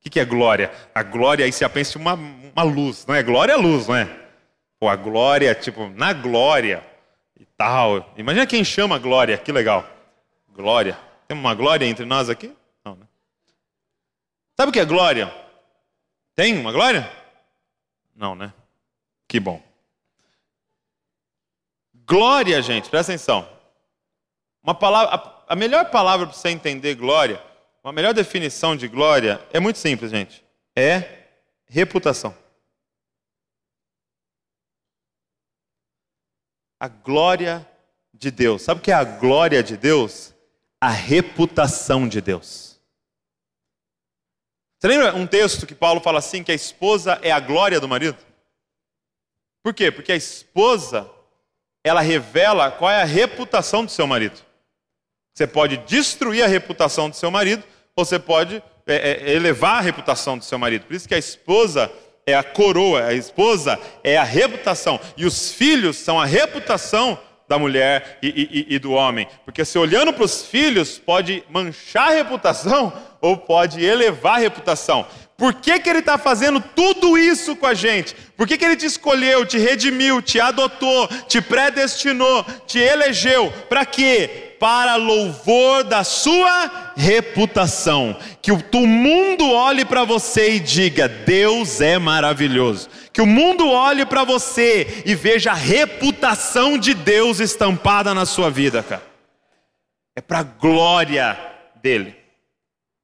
[0.00, 0.72] O que, que é glória?
[0.92, 3.22] A glória aí você pensa em uma, uma luz, não é?
[3.22, 4.08] Glória é luz, não é?
[4.80, 6.89] Pô, a glória, tipo, na glória
[7.40, 8.12] e tal.
[8.18, 9.88] Imagina quem chama glória, que legal.
[10.50, 10.98] Glória.
[11.26, 12.54] Tem uma glória entre nós aqui?
[12.84, 13.06] Não, né?
[14.54, 15.32] Sabe o que é glória?
[16.34, 17.10] Tem uma glória?
[18.14, 18.52] Não, né?
[19.26, 19.62] Que bom.
[22.06, 23.48] Glória, gente, presta atenção.
[24.62, 27.42] Uma palavra, a, a melhor palavra para você entender glória,
[27.82, 30.44] uma melhor definição de glória é muito simples, gente.
[30.76, 31.20] É
[31.64, 32.34] reputação.
[36.80, 37.68] A glória
[38.12, 38.62] de Deus.
[38.62, 40.34] Sabe o que é a glória de Deus?
[40.80, 42.80] A reputação de Deus.
[44.78, 47.86] Você lembra um texto que Paulo fala assim, que a esposa é a glória do
[47.86, 48.16] marido?
[49.62, 49.92] Por quê?
[49.92, 51.10] Porque a esposa,
[51.84, 54.40] ela revela qual é a reputação do seu marido.
[55.34, 57.62] Você pode destruir a reputação do seu marido,
[57.94, 60.86] ou você pode é, é, elevar a reputação do seu marido.
[60.86, 61.92] Por isso que a esposa
[62.26, 67.18] é a coroa, a esposa é a reputação, e os filhos são a reputação
[67.50, 69.26] da mulher e, e, e do homem.
[69.44, 75.04] Porque se olhando para os filhos, pode manchar a reputação ou pode elevar a reputação.
[75.40, 78.14] Por que, que ele está fazendo tudo isso com a gente?
[78.36, 83.50] Por que, que ele te escolheu, te redimiu, te adotou, te predestinou, te elegeu?
[83.66, 84.54] Para quê?
[84.60, 88.14] Para louvor da sua reputação.
[88.42, 92.90] Que o mundo olhe para você e diga: Deus é maravilhoso.
[93.10, 98.50] Que o mundo olhe para você e veja a reputação de Deus estampada na sua
[98.50, 99.02] vida, cara.
[100.14, 101.34] É para a glória
[101.82, 102.19] dele.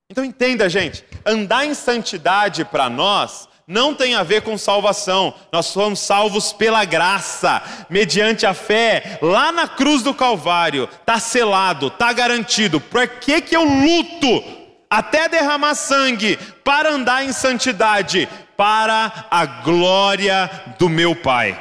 [0.08, 5.34] Então entenda, gente, andar em santidade para nós não tem a ver com salvação.
[5.52, 10.84] Nós somos salvos pela graça, mediante a fé, lá na cruz do Calvário.
[10.84, 12.80] Está selado, está garantido.
[12.80, 14.44] Por que, que eu luto
[14.88, 18.28] até derramar sangue para andar em santidade?
[18.56, 20.48] Para a glória
[20.78, 21.60] do meu Pai.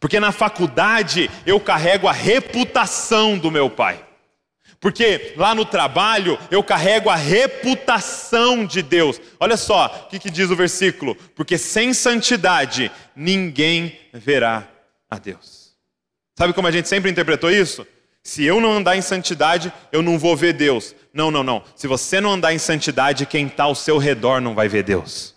[0.00, 4.07] Porque na faculdade eu carrego a reputação do meu Pai.
[4.80, 9.20] Porque lá no trabalho eu carrego a reputação de Deus.
[9.40, 14.68] Olha só o que, que, diz o versículo: porque sem santidade ninguém verá
[15.10, 15.76] a Deus.
[16.36, 17.86] Sabe como a gente sempre interpretou isso?
[18.22, 20.94] Se eu não andar em santidade, eu não vou ver Deus.
[21.12, 21.64] Não, não, não.
[21.74, 25.34] Se você não andar em santidade, quem está ao seu redor não vai ver Deus.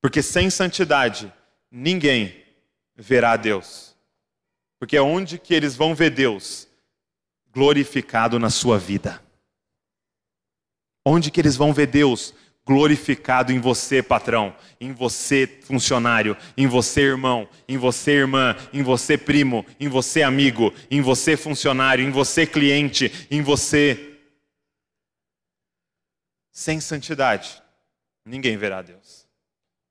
[0.00, 1.32] Porque sem santidade,
[1.70, 2.34] ninguém
[2.96, 3.94] verá a Deus.
[4.78, 6.67] Porque onde que eles vão ver Deus?
[7.52, 9.22] Glorificado na sua vida?
[11.04, 12.34] Onde que eles vão ver Deus
[12.68, 19.16] glorificado em você, patrão, em você, funcionário, em você, irmão, em você, irmã, em você,
[19.16, 24.18] primo, em você, amigo, em você, funcionário, em você, cliente, em você.
[26.52, 27.62] Sem santidade,
[28.22, 29.26] ninguém verá Deus.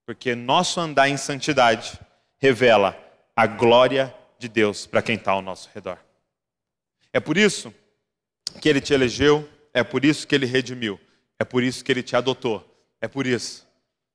[0.05, 1.99] Porque nosso andar em santidade
[2.37, 2.95] revela
[3.35, 5.97] a glória de Deus para quem está ao nosso redor.
[7.17, 7.73] É por isso
[8.61, 11.01] que ele te elegeu, é por isso que ele redimiu,
[11.39, 12.63] é por isso que ele te adotou,
[13.01, 13.67] é por isso,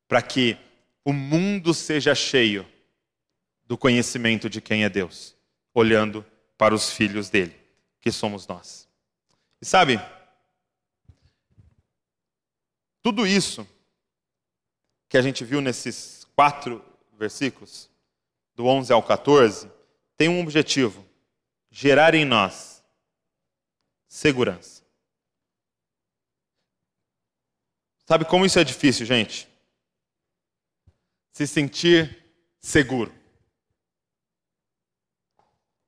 [0.06, 0.56] para que
[1.04, 2.64] o mundo seja cheio
[3.64, 5.34] do conhecimento de quem é Deus,
[5.74, 6.24] olhando
[6.56, 7.56] para os filhos dele,
[8.00, 8.88] que somos nós.
[9.60, 10.00] E sabe,
[13.02, 13.66] tudo isso
[15.08, 16.80] que a gente viu nesses quatro
[17.18, 17.90] versículos,
[18.54, 19.68] do 11 ao 14,
[20.16, 21.04] tem um objetivo:
[21.68, 22.71] gerar em nós
[24.12, 24.82] segurança.
[28.04, 29.48] Sabe como isso é difícil, gente?
[31.32, 32.22] Se sentir
[32.60, 33.10] seguro.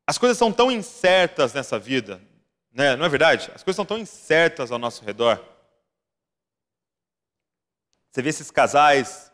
[0.07, 2.19] As coisas são tão incertas nessa vida,
[2.73, 2.97] né?
[2.97, 3.51] não é verdade?
[3.55, 5.45] As coisas são tão incertas ao nosso redor.
[8.11, 9.31] Você vê esses casais,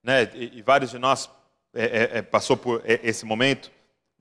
[0.00, 0.32] né?
[0.34, 1.28] e, e vários de nós
[1.74, 3.72] é, é, é passou por esse momento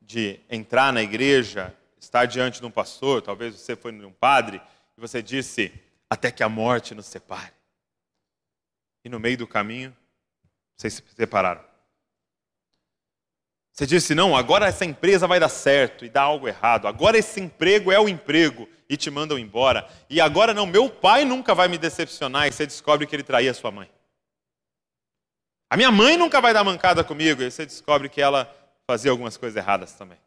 [0.01, 4.61] de entrar na igreja estar diante de um pastor, talvez você foi um padre,
[4.97, 5.73] e você disse,
[6.09, 7.53] até que a morte nos separe.
[9.03, 9.95] E no meio do caminho,
[10.75, 11.63] vocês se separaram.
[13.71, 16.87] Você disse, não, agora essa empresa vai dar certo e dá algo errado.
[16.87, 19.87] Agora esse emprego é o emprego e te mandam embora.
[20.09, 23.53] E agora não, meu pai nunca vai me decepcionar e você descobre que ele traía
[23.53, 23.87] sua mãe.
[25.69, 28.51] A minha mãe nunca vai dar mancada comigo e você descobre que ela
[28.87, 30.17] fazia algumas coisas erradas também.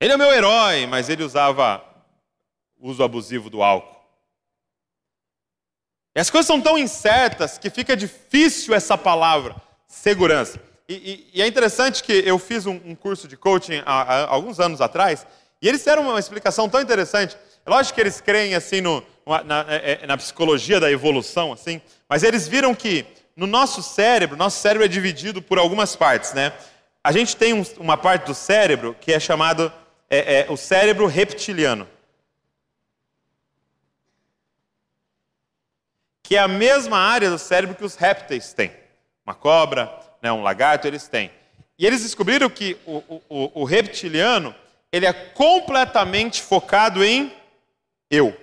[0.00, 1.84] Ele é meu herói, mas ele usava
[2.80, 4.00] uso abusivo do álcool.
[6.16, 9.54] E as coisas são tão incertas que fica difícil essa palavra,
[9.86, 10.58] segurança.
[10.88, 14.26] E, e, e é interessante que eu fiz um, um curso de coaching há, há,
[14.28, 15.26] alguns anos atrás,
[15.60, 17.36] e eles deram uma explicação tão interessante.
[17.64, 19.04] É lógico que eles creem assim no,
[19.44, 23.04] na, é, é, na psicologia da evolução, assim, mas eles viram que
[23.36, 26.54] no nosso cérebro, nosso cérebro é dividido por algumas partes, né?
[27.04, 29.72] A gente tem um, uma parte do cérebro que é chamado
[30.10, 31.88] é, é, o cérebro reptiliano.
[36.24, 38.72] Que é a mesma área do cérebro que os répteis têm.
[39.24, 39.90] Uma cobra,
[40.20, 41.30] né, um lagarto, eles têm.
[41.78, 44.54] E eles descobriram que o, o, o reptiliano
[44.92, 47.32] ele é completamente focado em
[48.10, 48.36] eu.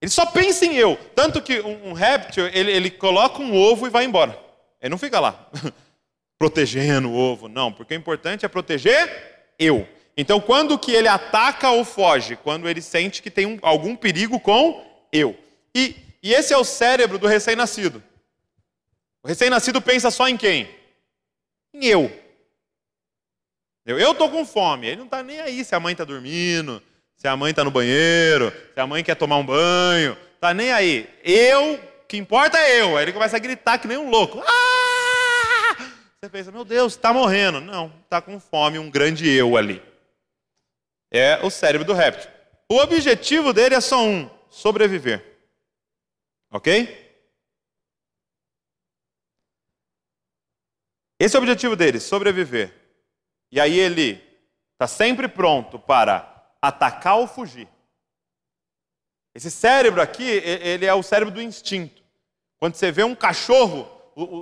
[0.00, 0.96] Ele só pensa em eu.
[1.14, 4.38] Tanto que um, um réptil, ele, ele coloca um ovo e vai embora.
[4.80, 5.48] Ele não fica lá
[6.38, 7.72] protegendo o ovo, não.
[7.72, 9.86] Porque o importante é proteger eu.
[10.16, 12.36] Então, quando que ele ataca ou foge?
[12.36, 14.82] Quando ele sente que tem um, algum perigo com
[15.12, 15.36] eu.
[15.74, 18.02] E, e esse é o cérebro do recém-nascido.
[19.22, 20.70] O recém-nascido pensa só em quem?
[21.74, 22.10] Em eu.
[23.84, 24.86] Eu estou com fome.
[24.86, 26.82] Ele não está nem aí se a mãe está dormindo,
[27.16, 30.16] se a mãe está no banheiro, se a mãe quer tomar um banho.
[30.34, 31.08] Está nem aí.
[31.22, 32.96] Eu, o que importa é eu.
[32.96, 34.42] Aí ele começa a gritar que nem um louco.
[34.44, 34.95] Ah!
[36.26, 37.60] Você pensa, meu Deus, está morrendo.
[37.60, 39.80] Não, está com fome, um grande eu ali.
[41.08, 42.28] É o cérebro do réptil.
[42.68, 45.24] O objetivo dele é só um: sobreviver.
[46.50, 47.06] Ok?
[51.20, 52.74] Esse é o objetivo dele, sobreviver.
[53.52, 54.20] E aí ele
[54.72, 57.68] está sempre pronto para atacar ou fugir.
[59.32, 62.02] Esse cérebro aqui, ele é o cérebro do instinto.
[62.58, 63.88] Quando você vê um cachorro,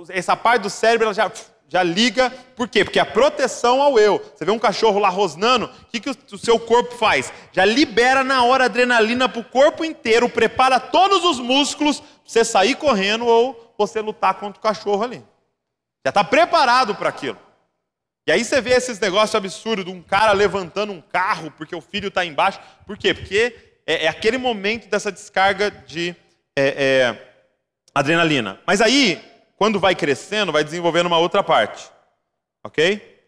[0.09, 1.31] essa parte do cérebro já,
[1.75, 2.29] já liga.
[2.55, 2.85] Por quê?
[2.85, 4.23] Porque a proteção ao eu.
[4.33, 7.33] Você vê um cachorro lá rosnando, o que, que o seu corpo faz?
[7.51, 12.45] Já libera na hora adrenalina para o corpo inteiro, prepara todos os músculos para você
[12.45, 15.17] sair correndo ou você lutar contra o cachorro ali.
[16.05, 17.37] Já está preparado para aquilo.
[18.25, 21.81] E aí você vê esses negócios absurdos de um cara levantando um carro porque o
[21.81, 22.59] filho está embaixo.
[22.87, 23.13] Por quê?
[23.13, 23.53] Porque
[23.85, 26.15] é, é, aquele momento dessa descarga de
[26.55, 27.31] é, é,
[27.93, 28.59] adrenalina.
[28.65, 29.21] Mas aí,
[29.55, 31.89] quando vai crescendo, vai desenvolvendo uma outra parte.
[32.63, 33.23] Ok?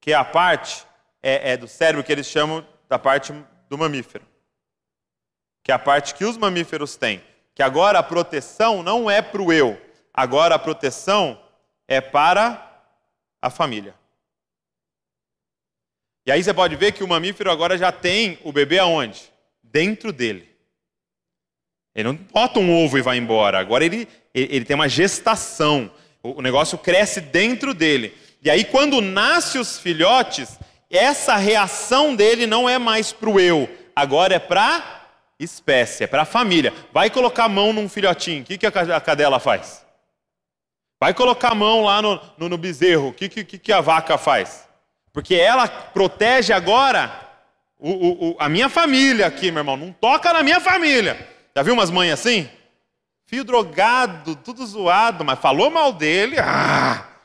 [0.00, 0.84] Que é a parte
[1.22, 3.32] é, é do cérebro que eles chamam da parte
[3.68, 4.26] do mamífero.
[5.62, 7.22] Que é a parte que os mamíferos têm.
[7.54, 9.80] Que agora a proteção não é para o eu.
[10.12, 11.40] Agora a proteção
[11.86, 12.82] é para
[13.40, 13.94] a família.
[16.26, 19.32] E aí você pode ver que o mamífero agora já tem o bebê aonde?
[19.62, 20.57] Dentro dele.
[21.98, 23.58] Ele não bota um ovo e vai embora.
[23.58, 25.90] Agora ele, ele, tem uma gestação.
[26.22, 28.16] O, o negócio cresce dentro dele.
[28.40, 33.68] E aí, quando nasce os filhotes, essa reação dele não é mais para o eu,
[33.96, 35.08] agora é para
[35.40, 36.72] espécie, é para a família.
[36.92, 39.84] Vai colocar a mão num filhotinho, o que, que a cadela faz?
[41.00, 43.08] Vai colocar a mão lá no, no, no bezerro.
[43.08, 44.68] O que, que, que a vaca faz?
[45.12, 47.12] Porque ela protege agora
[47.76, 49.76] o, o, o, a minha família aqui, meu irmão.
[49.76, 51.37] Não toca na minha família.
[51.58, 52.48] Já viu umas mães assim?
[53.26, 56.36] Filho drogado, tudo zoado, mas falou mal dele.
[56.38, 57.18] Ah,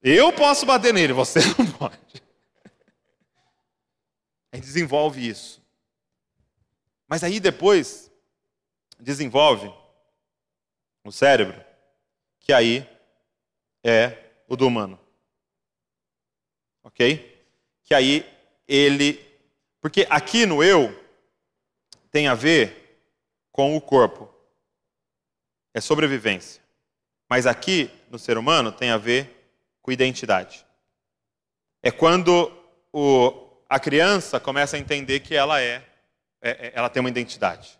[0.00, 1.98] eu posso bater nele, você não pode.
[4.52, 5.60] Aí desenvolve isso.
[7.08, 8.08] Mas aí depois
[9.00, 9.74] desenvolve
[11.02, 11.60] o cérebro
[12.38, 12.88] que aí
[13.82, 14.96] é o do humano.
[16.84, 17.44] Ok?
[17.82, 18.24] Que aí
[18.68, 19.18] ele.
[19.80, 20.96] Porque aqui no eu
[22.12, 22.79] tem a ver
[23.60, 24.26] com o corpo.
[25.74, 26.62] É sobrevivência.
[27.28, 29.52] Mas aqui no ser humano tem a ver
[29.82, 30.64] com identidade.
[31.82, 32.50] É quando
[32.90, 35.84] o, a criança começa a entender que ela é,
[36.40, 37.78] é, é ela tem uma identidade,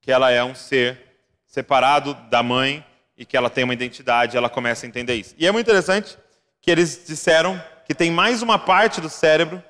[0.00, 0.96] que ela é um ser
[1.44, 2.86] separado da mãe
[3.16, 5.34] e que ela tem uma identidade, ela começa a entender isso.
[5.36, 6.16] E é muito interessante
[6.60, 9.60] que eles disseram que tem mais uma parte do cérebro,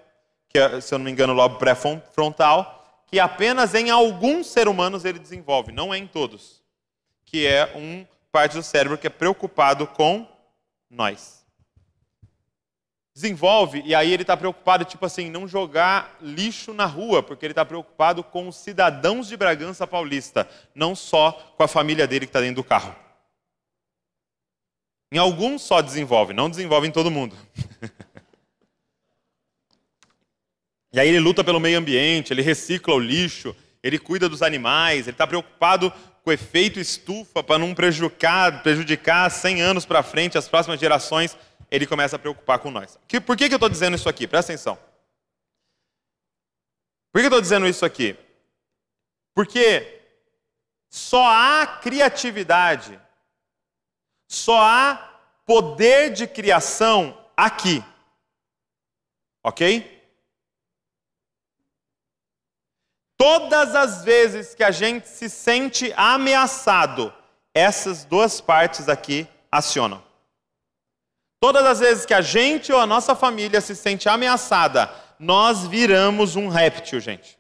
[0.51, 2.80] que é, se eu não me engano, o lobo pré-frontal,
[3.11, 6.63] que apenas em alguns seres humanos ele desenvolve, não é em todos.
[7.25, 10.27] Que é um parte do cérebro que é preocupado com
[10.89, 11.45] nós.
[13.13, 17.53] Desenvolve, e aí ele está preocupado, tipo assim, não jogar lixo na rua, porque ele
[17.53, 22.31] está preocupado com os cidadãos de Bragança Paulista, não só com a família dele que
[22.31, 22.95] está dentro do carro.
[25.13, 27.37] Em alguns só desenvolve, não desenvolve em todo mundo.
[30.93, 35.07] e aí ele luta pelo meio ambiente, ele recicla o lixo, ele cuida dos animais,
[35.07, 40.37] ele está preocupado com o efeito estufa para não prejudicar, prejudicar 100 anos para frente,
[40.37, 41.37] as próximas gerações,
[41.71, 42.99] ele começa a preocupar com nós.
[43.25, 44.27] Por que, que eu estou dizendo isso aqui?
[44.27, 44.77] Presta atenção.
[47.13, 48.17] Por que eu estou dizendo isso aqui?
[49.35, 50.01] Porque
[50.91, 53.01] só há criatividade,
[54.29, 57.83] só há poder de criação aqui.
[59.43, 60.00] Ok?
[63.21, 67.13] Todas as vezes que a gente se sente ameaçado,
[67.53, 70.03] essas duas partes aqui acionam.
[71.39, 76.35] Todas as vezes que a gente ou a nossa família se sente ameaçada, nós viramos
[76.35, 77.39] um réptil, gente.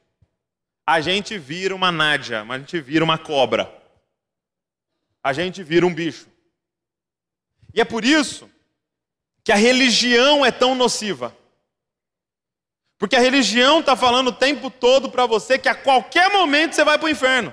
[0.86, 3.74] A gente vira uma nádia, a gente vira uma cobra.
[5.24, 6.28] A gente vira um bicho.
[7.72, 8.50] E é por isso
[9.42, 11.34] que a religião é tão nociva.
[13.00, 16.84] Porque a religião está falando o tempo todo para você que a qualquer momento você
[16.84, 17.52] vai para o inferno.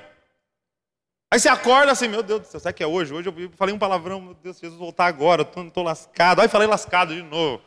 [1.32, 3.14] Aí você acorda assim, meu Deus do céu, será que é hoje?
[3.14, 6.42] Hoje eu falei um palavrão, meu Deus, Jesus voltar agora, eu estou lascado.
[6.42, 7.62] Aí falei lascado de novo.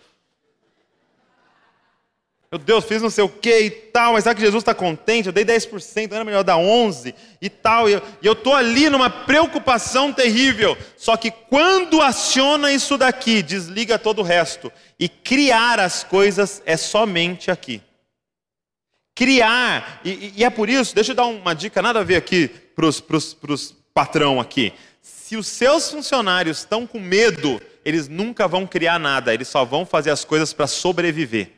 [2.53, 5.29] Meu Deus, fiz não sei o que e tal, mas será que Jesus está contente?
[5.29, 7.89] Eu dei 10%, não era melhor dar 11% e tal.
[7.89, 10.77] E eu estou ali numa preocupação terrível.
[10.99, 14.71] Só que quando aciona isso daqui, desliga todo o resto.
[15.01, 17.83] E criar as coisas é somente aqui.
[19.15, 22.49] Criar, e, e é por isso, deixa eu dar uma dica, nada a ver aqui
[22.49, 24.75] para os patrão aqui.
[25.01, 29.87] Se os seus funcionários estão com medo, eles nunca vão criar nada, eles só vão
[29.87, 31.51] fazer as coisas para sobreviver.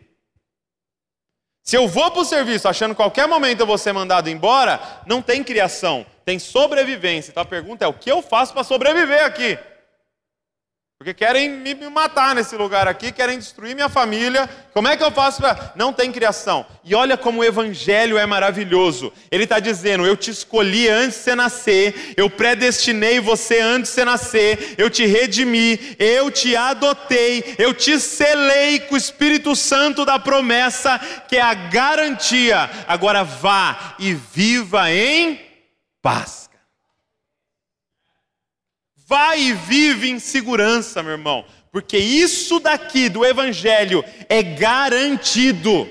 [1.65, 4.81] Se eu vou para o serviço achando que qualquer momento eu vou ser mandado embora,
[5.07, 7.31] não tem criação, tem sobrevivência.
[7.31, 9.59] Então a pergunta é: o que eu faço para sobreviver aqui?
[11.03, 14.49] Porque querem me matar nesse lugar aqui, querem destruir minha família.
[14.73, 15.73] Como é que eu faço para.
[15.75, 16.65] Não tem criação.
[16.85, 19.13] E olha como o Evangelho é maravilhoso.
[19.29, 23.95] Ele está dizendo: Eu te escolhi antes de você nascer, eu predestinei você antes de
[23.97, 30.05] você nascer, eu te redimi, eu te adotei, eu te selei com o Espírito Santo
[30.05, 32.71] da promessa, que é a garantia.
[32.87, 35.41] Agora vá e viva em
[36.01, 36.52] paz.
[39.13, 45.87] Vai e vive em segurança, meu irmão, porque isso daqui do Evangelho é garantido.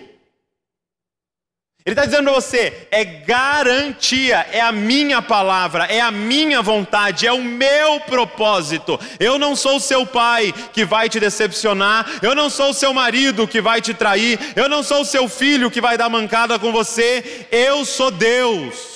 [1.86, 7.28] Ele está dizendo para você: é garantia, é a minha palavra, é a minha vontade,
[7.28, 9.00] é o meu propósito.
[9.20, 12.92] Eu não sou o seu pai que vai te decepcionar, eu não sou o seu
[12.92, 16.58] marido que vai te trair, eu não sou o seu filho que vai dar mancada
[16.58, 18.91] com você, eu sou Deus.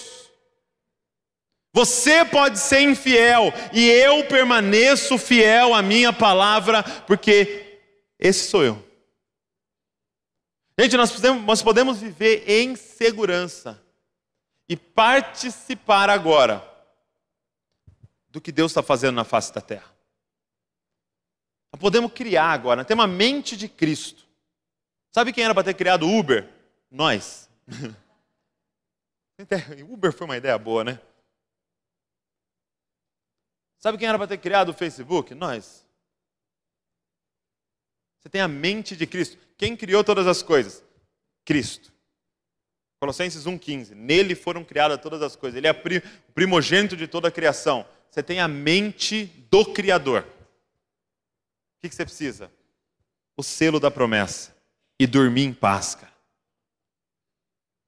[1.76, 7.82] Você pode ser infiel e eu permaneço fiel à minha palavra, porque
[8.18, 8.82] esse sou eu.
[10.80, 13.84] Gente, nós podemos, nós podemos viver em segurança
[14.70, 16.66] e participar agora
[18.30, 19.94] do que Deus está fazendo na face da terra.
[21.74, 24.26] Nós podemos criar agora, temos uma mente de Cristo.
[25.12, 26.50] Sabe quem era para ter criado Uber?
[26.90, 27.50] Nós.
[29.90, 31.02] Uber foi uma ideia boa, né?
[33.86, 35.36] Sabe quem era para ter criado o Facebook?
[35.36, 35.86] Nós.
[38.18, 39.38] Você tem a mente de Cristo.
[39.60, 40.84] Quem criou todas as coisas?
[41.46, 41.94] Cristo.
[43.00, 43.92] Colossenses 1,15.
[43.92, 45.56] Nele foram criadas todas as coisas.
[45.56, 47.86] Ele é o primogênito de toda a criação.
[48.10, 50.24] Você tem a mente do Criador.
[51.78, 52.52] O que você precisa?
[53.38, 54.52] O selo da promessa.
[55.00, 56.15] E dormir em cara.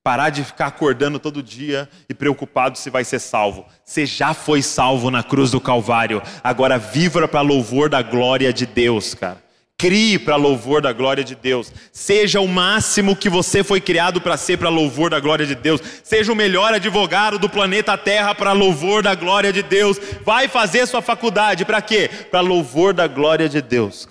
[0.07, 3.65] Parar de ficar acordando todo dia e preocupado se vai ser salvo.
[3.83, 6.23] Você já foi salvo na cruz do Calvário.
[6.41, 9.43] Agora viva para louvor da glória de Deus, cara.
[9.77, 11.73] Crie para louvor da glória de Deus.
[11.91, 15.81] Seja o máximo que você foi criado para ser para louvor da glória de Deus.
[16.05, 19.99] Seja o melhor advogado do planeta Terra para louvor da glória de Deus.
[20.23, 22.09] Vai fazer sua faculdade para quê?
[22.31, 24.07] Para louvor da glória de Deus.